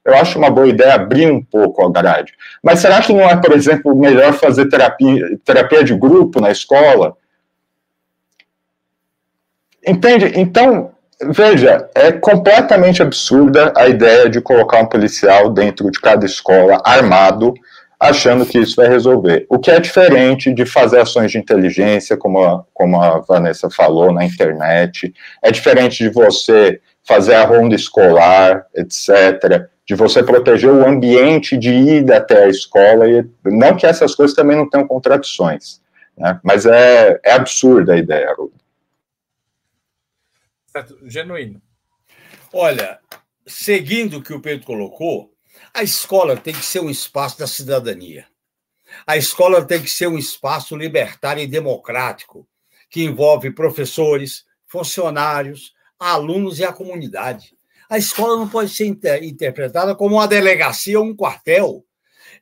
[0.05, 2.35] eu acho uma boa ideia abrir um pouco a grade.
[2.62, 7.16] Mas será que não é, por exemplo, melhor fazer terapia, terapia de grupo na escola?
[9.86, 10.32] Entende?
[10.36, 16.82] Então, Veja, é completamente absurda a ideia de colocar um policial dentro de cada escola
[16.85, 17.55] armado,
[17.98, 19.47] achando que isso vai resolver.
[19.48, 24.12] O que é diferente de fazer ações de inteligência, como a, como a Vanessa falou,
[24.12, 30.86] na internet, é diferente de você fazer a ronda escolar, etc., de você proteger o
[30.86, 35.81] ambiente de ida até a escola, e não que essas coisas também não tenham contradições,
[36.16, 36.40] né?
[36.43, 38.35] mas é, é absurda a ideia.
[40.66, 41.61] Certo, genuíno.
[42.52, 42.98] Olha,
[43.47, 45.32] seguindo o que o Pedro colocou,
[45.73, 48.27] a escola tem que ser um espaço da cidadania.
[49.06, 52.48] A escola tem que ser um espaço libertário e democrático,
[52.89, 57.53] que envolve professores, funcionários, alunos e a comunidade.
[57.94, 61.86] A escola não pode ser inter interpretada como uma delegacia ou um quartel.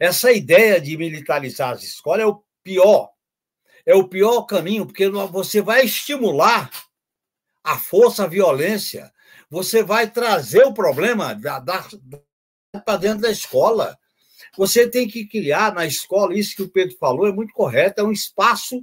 [0.01, 3.11] Essa ideia de militarizar as escolas é o pior.
[3.85, 6.71] É o pior caminho, porque você vai estimular
[7.63, 9.13] a força, a violência,
[9.51, 11.87] você vai trazer o problema da, da,
[12.83, 13.99] para dentro da escola.
[14.57, 18.05] Você tem que criar na escola, isso que o Pedro falou é muito correto, é
[18.05, 18.83] um espaço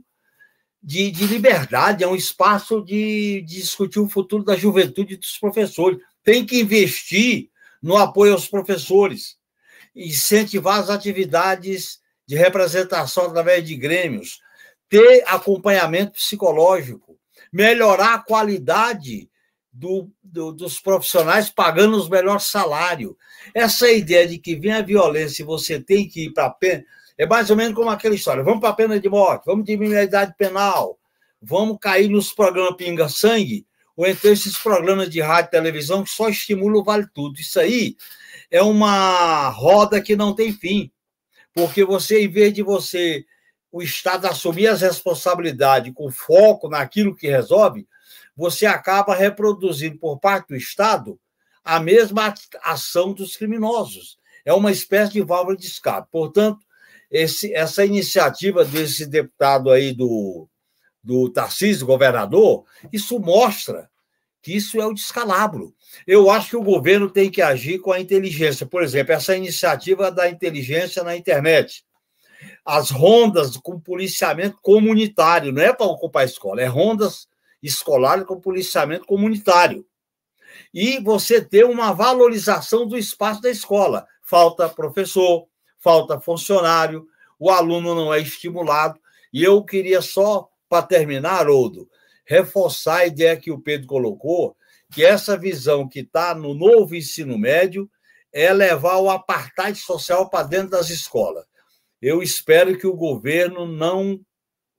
[0.84, 6.00] de, de liberdade, é um espaço de, de discutir o futuro da juventude dos professores.
[6.30, 7.50] Tem que investir
[7.82, 9.36] no apoio aos professores,
[9.96, 14.40] incentivar as atividades de representação através de grêmios,
[14.88, 17.18] ter acompanhamento psicológico,
[17.52, 19.28] melhorar a qualidade
[19.74, 23.16] do, do, dos profissionais pagando os melhores salários.
[23.52, 26.86] Essa ideia de que vem a violência e você tem que ir para a pena,
[27.18, 29.98] é mais ou menos como aquela história: vamos para a pena de morte, vamos diminuir
[29.98, 31.00] a idade penal,
[31.42, 33.66] vamos cair nos programas pinga-sangue,
[34.00, 37.38] ou então esses programas de rádio e televisão que só estimulam o vale tudo.
[37.38, 37.98] Isso aí
[38.50, 40.90] é uma roda que não tem fim.
[41.54, 43.26] Porque você, em vez de você
[43.70, 47.86] o Estado assumir as responsabilidades com foco naquilo que resolve,
[48.38, 51.20] você acaba reproduzindo por parte do Estado
[51.62, 54.18] a mesma ação dos criminosos.
[54.46, 56.08] É uma espécie de válvula de escape.
[56.10, 56.66] Portanto,
[57.12, 60.48] esse, essa iniciativa desse deputado aí do,
[61.04, 63.90] do Tarcísio, governador, isso mostra
[64.42, 65.74] que isso é o descalabro.
[66.06, 68.66] Eu acho que o governo tem que agir com a inteligência.
[68.66, 71.84] Por exemplo, essa iniciativa da inteligência na internet
[72.66, 77.28] as rondas com policiamento comunitário, não é para ocupar a escola, é rondas
[77.62, 79.86] escolar com policiamento comunitário.
[80.74, 84.06] E você ter uma valorização do espaço da escola.
[84.24, 85.48] Falta professor,
[85.80, 87.08] falta funcionário,
[87.38, 89.00] o aluno não é estimulado.
[89.34, 91.90] E eu queria só, para terminar, Haroldo,
[92.26, 94.56] reforçar a ideia que o Pedro colocou,
[94.92, 97.90] que essa visão que está no novo ensino médio
[98.32, 101.46] é levar o apartheid social para dentro das escolas.
[102.02, 104.20] Eu espero que o governo não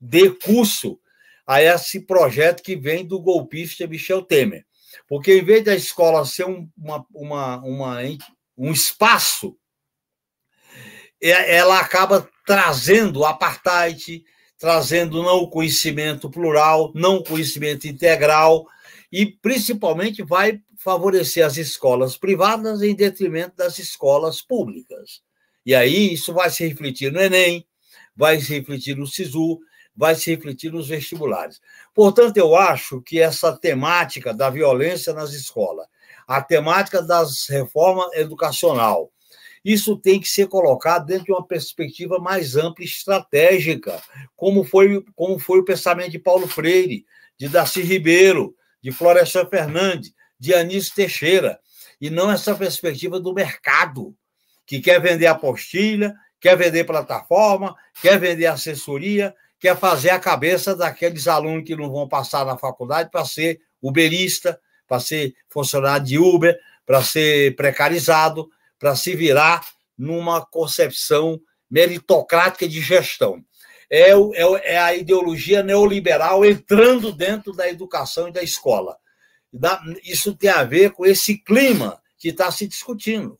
[0.01, 0.99] dê curso
[1.47, 4.65] a esse projeto que vem do golpista Michel Temer.
[5.09, 7.99] Porque, em vez da escola ser um, uma, uma, uma,
[8.57, 9.57] um espaço,
[11.23, 14.25] é, ela acaba trazendo apartheid,
[14.61, 18.67] trazendo não conhecimento plural, não conhecimento integral,
[19.11, 25.23] e principalmente vai favorecer as escolas privadas em detrimento das escolas públicas.
[25.65, 27.67] E aí isso vai se refletir no Enem,
[28.15, 29.59] vai se refletir no SISU,
[29.97, 31.59] vai se refletir nos vestibulares.
[31.95, 35.87] Portanto, eu acho que essa temática da violência nas escolas,
[36.29, 39.11] a temática das reformas educacional,
[39.65, 44.01] isso tem que ser colocado dentro de uma perspectiva mais ampla e estratégica,
[44.35, 47.05] como foi, como foi o pensamento de Paulo Freire,
[47.39, 51.61] de Darcy Ribeiro, de Florestan Fernandes, de Anísio Teixeira,
[52.01, 54.17] e não essa perspectiva do mercado,
[54.67, 61.29] que quer vender apostilha, quer vender plataforma, quer vender assessoria, quer fazer a cabeça daqueles
[61.29, 64.59] alunos que não vão passar na faculdade para ser uberista,
[64.89, 68.49] para ser funcionário de Uber, para ser precarizado,
[68.81, 69.65] para se virar
[69.97, 71.41] numa concepção
[71.71, 73.45] meritocrática de gestão.
[73.89, 78.97] É, é, é, a ideologia neoliberal entrando dentro da educação e da escola.
[80.03, 83.39] Isso tem a ver com esse clima que está se discutindo.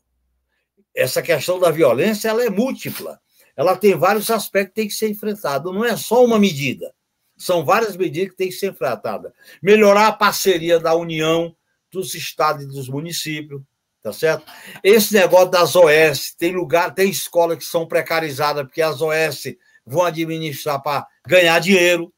[0.95, 3.19] Essa questão da violência ela é múltipla
[3.55, 5.71] ela tem vários aspectos que tem que ser enfrentada.
[5.71, 6.93] Não é só uma medida.
[7.37, 9.31] São várias medidas que têm que ser enfrentadas.
[9.61, 11.55] Melhorar a parceria da União,
[11.91, 13.61] dos estados e dos municípios,
[14.01, 14.45] tá certo?
[14.83, 19.55] Esse negócio das OS, tem lugar, tem escolas que são precarizadas porque as OS
[19.85, 22.11] vão administrar para ganhar dinheiro.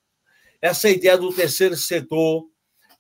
[0.62, 2.46] Essa ideia do terceiro setor,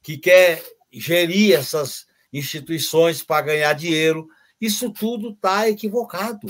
[0.02, 0.62] que quer
[0.92, 4.28] gerir essas instituições para ganhar dinheiro,
[4.60, 6.48] isso tudo está equivocado.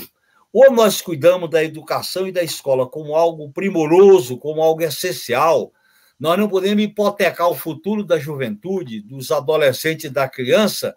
[0.52, 5.72] Ou nós cuidamos da educação e da escola como algo primoroso, como algo essencial,
[6.18, 10.94] nós não podemos hipotecar o futuro da juventude, dos adolescentes e da criança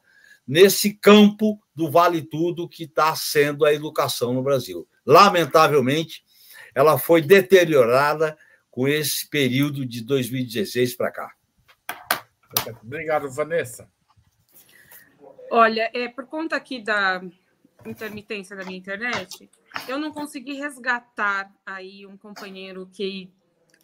[0.47, 4.87] nesse campo do vale tudo que está sendo a educação no Brasil.
[5.05, 6.23] Lamentavelmente,
[6.73, 8.37] ela foi deteriorada
[8.69, 11.31] com esse período de 2016 para cá.
[12.83, 13.89] Obrigado, Vanessa.
[15.49, 17.21] Olha, é, por conta aqui da,
[17.85, 19.49] intermitência da minha internet,
[19.87, 23.31] eu não consegui resgatar aí um companheiro que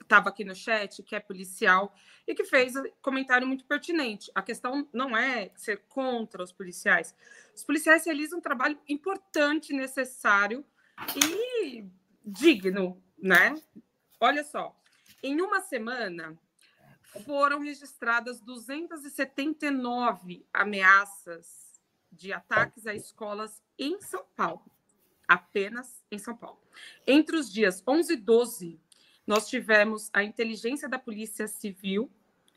[0.03, 1.95] estava aqui no chat, que é policial,
[2.27, 4.31] e que fez um comentário muito pertinente.
[4.35, 7.15] A questão não é ser contra os policiais.
[7.55, 10.65] Os policiais realizam um trabalho importante, necessário
[11.15, 11.85] e
[12.23, 13.55] digno, né?
[14.19, 14.77] Olha só,
[15.21, 16.38] em uma semana
[17.25, 21.81] foram registradas 279 ameaças
[22.11, 24.65] de ataques a escolas em São Paulo,
[25.27, 26.59] apenas em São Paulo.
[27.05, 28.80] Entre os dias 11 e 12,
[29.26, 32.12] nós tivemos a inteligência da Polícia Civil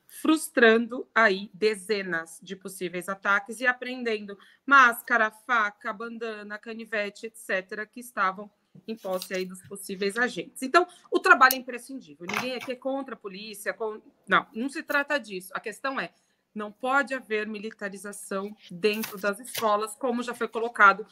[0.07, 8.51] frustrando aí dezenas de possíveis ataques e apreendendo máscara, faca, bandana, canivete, etc., que estavam
[8.87, 10.63] em posse aí dos possíveis agentes.
[10.63, 12.27] Então, o trabalho é imprescindível.
[12.29, 13.77] Ninguém aqui é contra a polícia.
[14.29, 15.51] Não, não se trata disso.
[15.55, 16.13] A questão é
[16.55, 21.07] não pode haver militarização dentro das escolas, como já foi colocado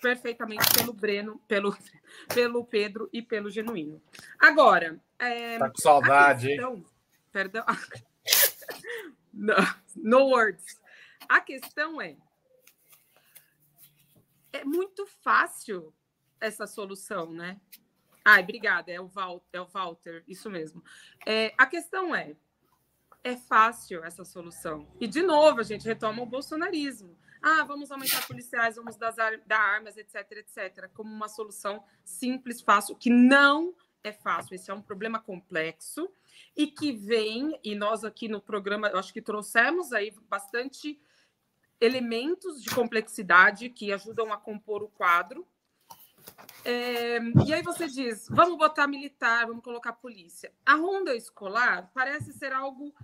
[0.00, 1.76] perfeitamente pelo Breno, pelo,
[2.34, 4.02] pelo Pedro e pelo Genuíno.
[4.38, 5.00] Agora.
[5.18, 6.86] É, tá com saudade, questão, hein?
[7.30, 7.64] Perdão.
[9.32, 9.54] no,
[9.96, 10.80] no words.
[11.28, 12.16] A questão é.
[14.52, 15.94] É muito fácil
[16.40, 17.60] essa solução, né?
[18.24, 20.82] Ai, obrigada, é o Walter, é o Walter isso mesmo.
[21.26, 22.34] É, a questão é:
[23.22, 24.88] é fácil essa solução.
[25.00, 27.16] E, de novo, a gente retoma o bolsonarismo.
[27.42, 29.12] Ah, vamos aumentar policiais, vamos dar,
[29.46, 34.54] dar armas, etc, etc, como uma solução simples, fácil, que não é fácil.
[34.54, 36.10] Esse é um problema complexo
[36.56, 41.00] e que vem, e nós aqui no programa, eu acho que trouxemos aí bastante
[41.80, 45.46] elementos de complexidade que ajudam a compor o quadro.
[46.64, 50.52] É, e aí você diz, vamos botar militar, vamos colocar polícia.
[50.64, 52.94] A ronda escolar parece ser algo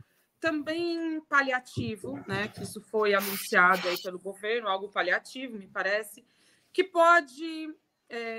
[0.41, 2.49] também paliativo, né?
[2.49, 6.25] Que isso foi anunciado aí pelo governo, algo paliativo, me parece,
[6.73, 7.75] que pode
[8.09, 8.39] é,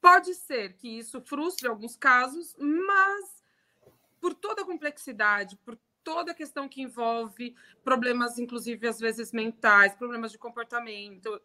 [0.00, 3.42] pode ser que isso frustre alguns casos, mas
[4.20, 9.94] por toda a complexidade, por toda a questão que envolve problemas, inclusive às vezes mentais,
[9.94, 11.40] problemas de comportamento,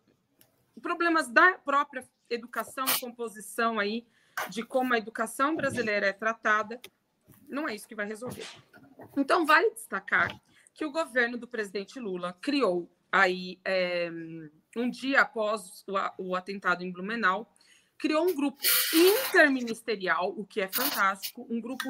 [0.81, 4.06] problemas da própria educação composição aí
[4.49, 6.80] de como a educação brasileira é tratada,
[7.48, 8.45] não é isso que vai resolver.
[9.15, 10.40] Então, vale destacar
[10.74, 14.10] que o governo do presidente Lula criou aí é,
[14.76, 17.52] um dia após o, o atentado em Blumenau,
[17.98, 18.60] criou um grupo
[18.94, 21.90] interministerial, o que é fantástico, um grupo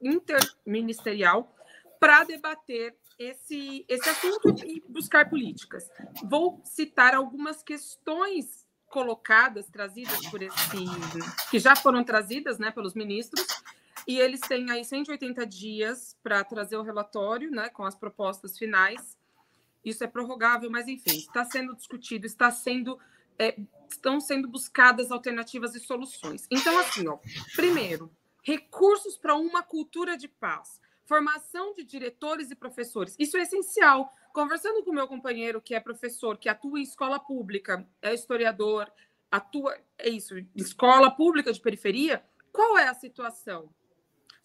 [0.00, 1.54] interministerial
[1.98, 5.90] para debater esse, esse assunto e buscar políticas.
[6.24, 10.76] Vou citar algumas questões colocadas, trazidas por esse,
[11.50, 13.46] que já foram trazidas né, pelos ministros,
[14.06, 19.18] e eles têm aí 180 dias para trazer o relatório né, com as propostas finais.
[19.84, 22.98] Isso é prorrogável, mas enfim, está sendo discutido, está sendo.
[23.38, 23.58] É,
[23.88, 26.46] estão sendo buscadas alternativas e soluções.
[26.50, 27.18] Então, assim, ó,
[27.56, 28.10] primeiro,
[28.42, 33.16] recursos para uma cultura de paz, formação de diretores e professores.
[33.18, 34.12] Isso é essencial.
[34.32, 38.90] Conversando com meu companheiro, que é professor, que atua em escola pública, é historiador,
[39.30, 42.22] atua, é isso, escola pública de periferia,
[42.52, 43.72] qual é a situação?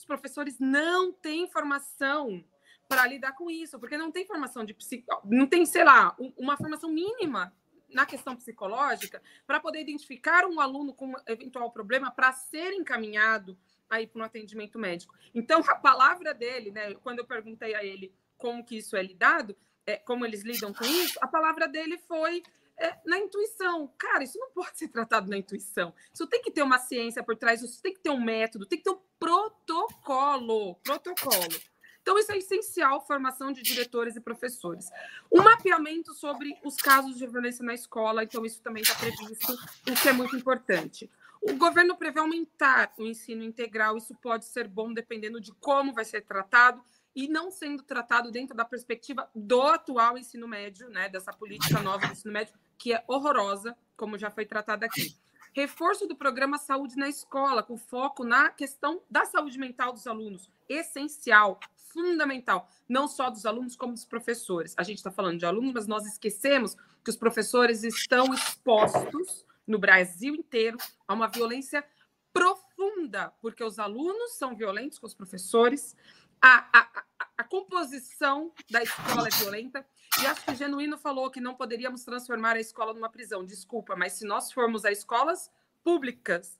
[0.06, 2.44] Professores não têm formação
[2.88, 6.56] para lidar com isso, porque não tem formação de psicólogo, não tem, sei lá, uma
[6.56, 7.53] formação mínima
[7.90, 13.57] na questão psicológica para poder identificar um aluno com um eventual problema para ser encaminhado
[13.90, 15.15] aí para um atendimento médico.
[15.34, 19.56] Então, a palavra dele, né, quando eu perguntei a ele como que isso é lidado,
[19.86, 22.44] é, como eles lidam com isso, a palavra dele foi
[22.77, 23.91] é, na intuição.
[23.97, 25.93] Cara, isso não pode ser tratado na intuição.
[26.14, 28.77] Isso tem que ter uma ciência por trás, isso tem que ter um método, tem
[28.77, 30.76] que ter um protocolo.
[30.76, 31.76] Protocolo.
[32.02, 34.88] Então, isso é essencial, formação de diretores e professores.
[35.27, 39.53] O mapeamento sobre os casos de violência na escola, então, isso também está previsto,
[39.89, 41.10] o que é muito importante.
[41.41, 46.06] O governo prevê aumentar o ensino integral, isso pode ser bom dependendo de como vai
[46.06, 46.84] ser tratado
[47.15, 52.06] e não sendo tratado dentro da perspectiva do atual ensino médio, né, dessa política nova
[52.06, 55.15] do ensino médio, que é horrorosa, como já foi tratada aqui.
[55.53, 60.49] Reforço do programa Saúde na Escola, com foco na questão da saúde mental dos alunos.
[60.68, 64.73] Essencial, fundamental, não só dos alunos, como dos professores.
[64.77, 69.80] A gente está falando de alunos, mas nós esquecemos que os professores estão expostos no
[69.80, 70.77] Brasil inteiro
[71.07, 71.85] a uma violência
[72.34, 75.95] profunda, porque os alunos são violentos com os professores,
[76.41, 77.03] a, a,
[77.38, 79.85] a, composição da escola é violenta.
[80.22, 83.46] E acho que o Genuíno falou que não poderíamos transformar a escola numa prisão.
[83.46, 85.52] Desculpa, mas se nós formos a escolas
[85.84, 86.58] públicas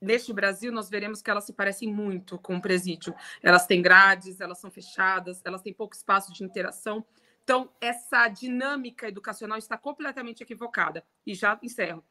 [0.00, 3.14] neste Brasil, nós veremos que elas se parecem muito com o presídio.
[3.42, 7.04] Elas têm grades, elas são fechadas, elas têm pouco espaço de interação.
[7.42, 11.04] Então, essa dinâmica educacional está completamente equivocada.
[11.26, 12.04] E já encerro.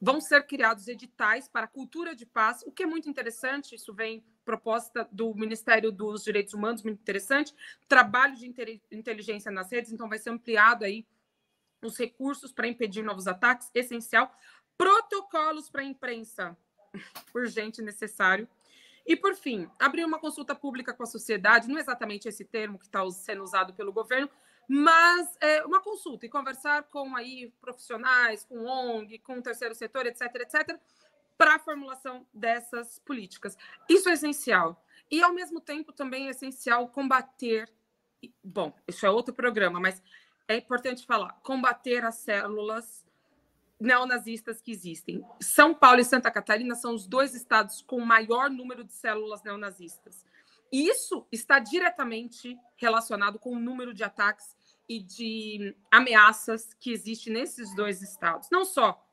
[0.00, 3.74] Vão ser criados editais para cultura de paz, o que é muito interessante.
[3.74, 7.54] Isso vem proposta do Ministério dos Direitos Humanos, muito interessante.
[7.88, 8.46] Trabalho de
[8.92, 11.06] inteligência nas redes, então vai ser ampliado aí
[11.82, 14.32] os recursos para impedir novos ataques, essencial.
[14.76, 16.56] Protocolos para a imprensa,
[17.34, 18.48] urgente e necessário.
[19.04, 22.78] E, por fim, abrir uma consulta pública com a sociedade, não é exatamente esse termo
[22.78, 24.28] que está sendo usado pelo governo,
[24.68, 30.04] mas é, uma consulta e conversar com aí profissionais, com ONG, com o terceiro setor,
[30.04, 30.78] etc., etc.,
[31.38, 33.56] para a formulação dessas políticas.
[33.88, 34.84] Isso é essencial.
[35.10, 37.72] E, ao mesmo tempo, também é essencial combater.
[38.44, 40.02] Bom, isso é outro programa, mas
[40.46, 43.06] é importante falar: combater as células
[43.80, 45.24] neonazistas que existem.
[45.40, 50.26] São Paulo e Santa Catarina são os dois estados com maior número de células neonazistas.
[50.70, 54.57] Isso está diretamente relacionado com o número de ataques
[54.88, 58.48] e de ameaças que existe nesses dois estados.
[58.50, 59.04] Não só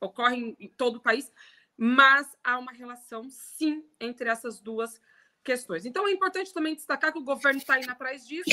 [0.00, 1.32] ocorrem em todo o país,
[1.76, 5.00] mas há uma relação, sim, entre essas duas
[5.44, 5.86] questões.
[5.86, 8.50] Então, é importante também destacar que o governo está indo atrás disso.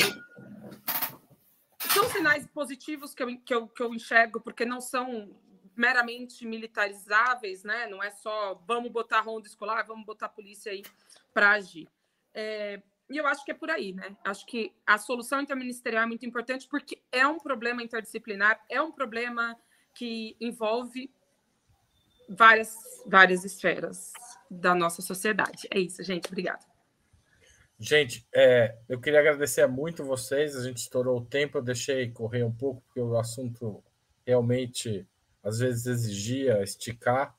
[1.92, 5.36] São sinais positivos que eu, que, eu, que eu enxergo, porque não são
[5.76, 7.86] meramente militarizáveis, né?
[7.86, 10.82] Não é só vamos botar ronda escolar, vamos botar a polícia aí
[11.32, 11.88] para agir.
[12.34, 14.16] É, e eu acho que é por aí, né?
[14.24, 18.92] Acho que a solução interministerial é muito importante porque é um problema interdisciplinar, é um
[18.92, 19.56] problema
[19.94, 21.12] que envolve
[22.28, 24.12] várias, várias esferas
[24.48, 25.66] da nossa sociedade.
[25.70, 26.28] É isso, gente.
[26.28, 26.64] Obrigada.
[27.78, 30.54] Gente, é, eu queria agradecer muito vocês.
[30.54, 33.82] A gente estourou o tempo, eu deixei correr um pouco, porque o assunto
[34.24, 35.08] realmente
[35.42, 37.34] às vezes exigia esticar.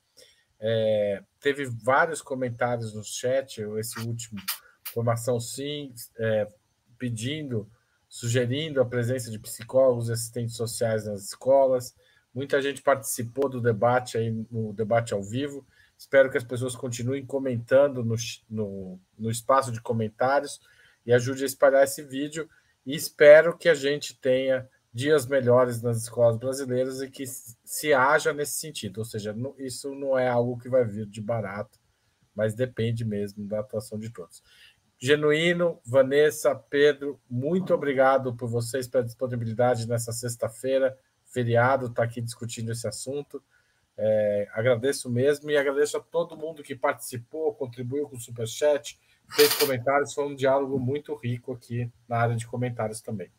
[0.59, 4.39] É, teve vários comentários no chat, esse último,
[4.91, 6.47] formação sim, é,
[6.97, 7.69] pedindo,
[8.07, 11.95] sugerindo a presença de psicólogos e assistentes sociais nas escolas.
[12.33, 15.65] Muita gente participou do debate aí no debate ao vivo.
[15.97, 18.15] Espero que as pessoas continuem comentando no,
[18.49, 20.59] no, no espaço de comentários
[21.05, 22.49] e ajude a espalhar esse vídeo.
[22.85, 28.33] E espero que a gente tenha dias melhores nas escolas brasileiras e que se haja
[28.33, 28.99] nesse sentido.
[28.99, 31.79] Ou seja, isso não é algo que vai vir de barato,
[32.35, 34.41] mas depende mesmo da atuação de todos.
[35.03, 40.95] Genuíno, Vanessa, Pedro, muito obrigado por vocês pela disponibilidade nessa sexta-feira,
[41.25, 43.43] feriado, estar tá aqui discutindo esse assunto.
[43.97, 48.99] É, agradeço mesmo e agradeço a todo mundo que participou, contribuiu com o Superchat,
[49.31, 50.13] fez comentários.
[50.13, 53.31] Foi um diálogo muito rico aqui na área de comentários também.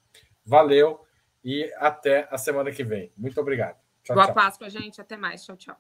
[0.44, 1.06] Valeu
[1.44, 3.12] e até a semana que vem.
[3.16, 3.78] Muito obrigado.
[4.02, 4.34] Tchau, Boa tchau.
[4.34, 5.00] Páscoa, gente.
[5.00, 5.44] Até mais.
[5.44, 5.76] Tchau, tchau.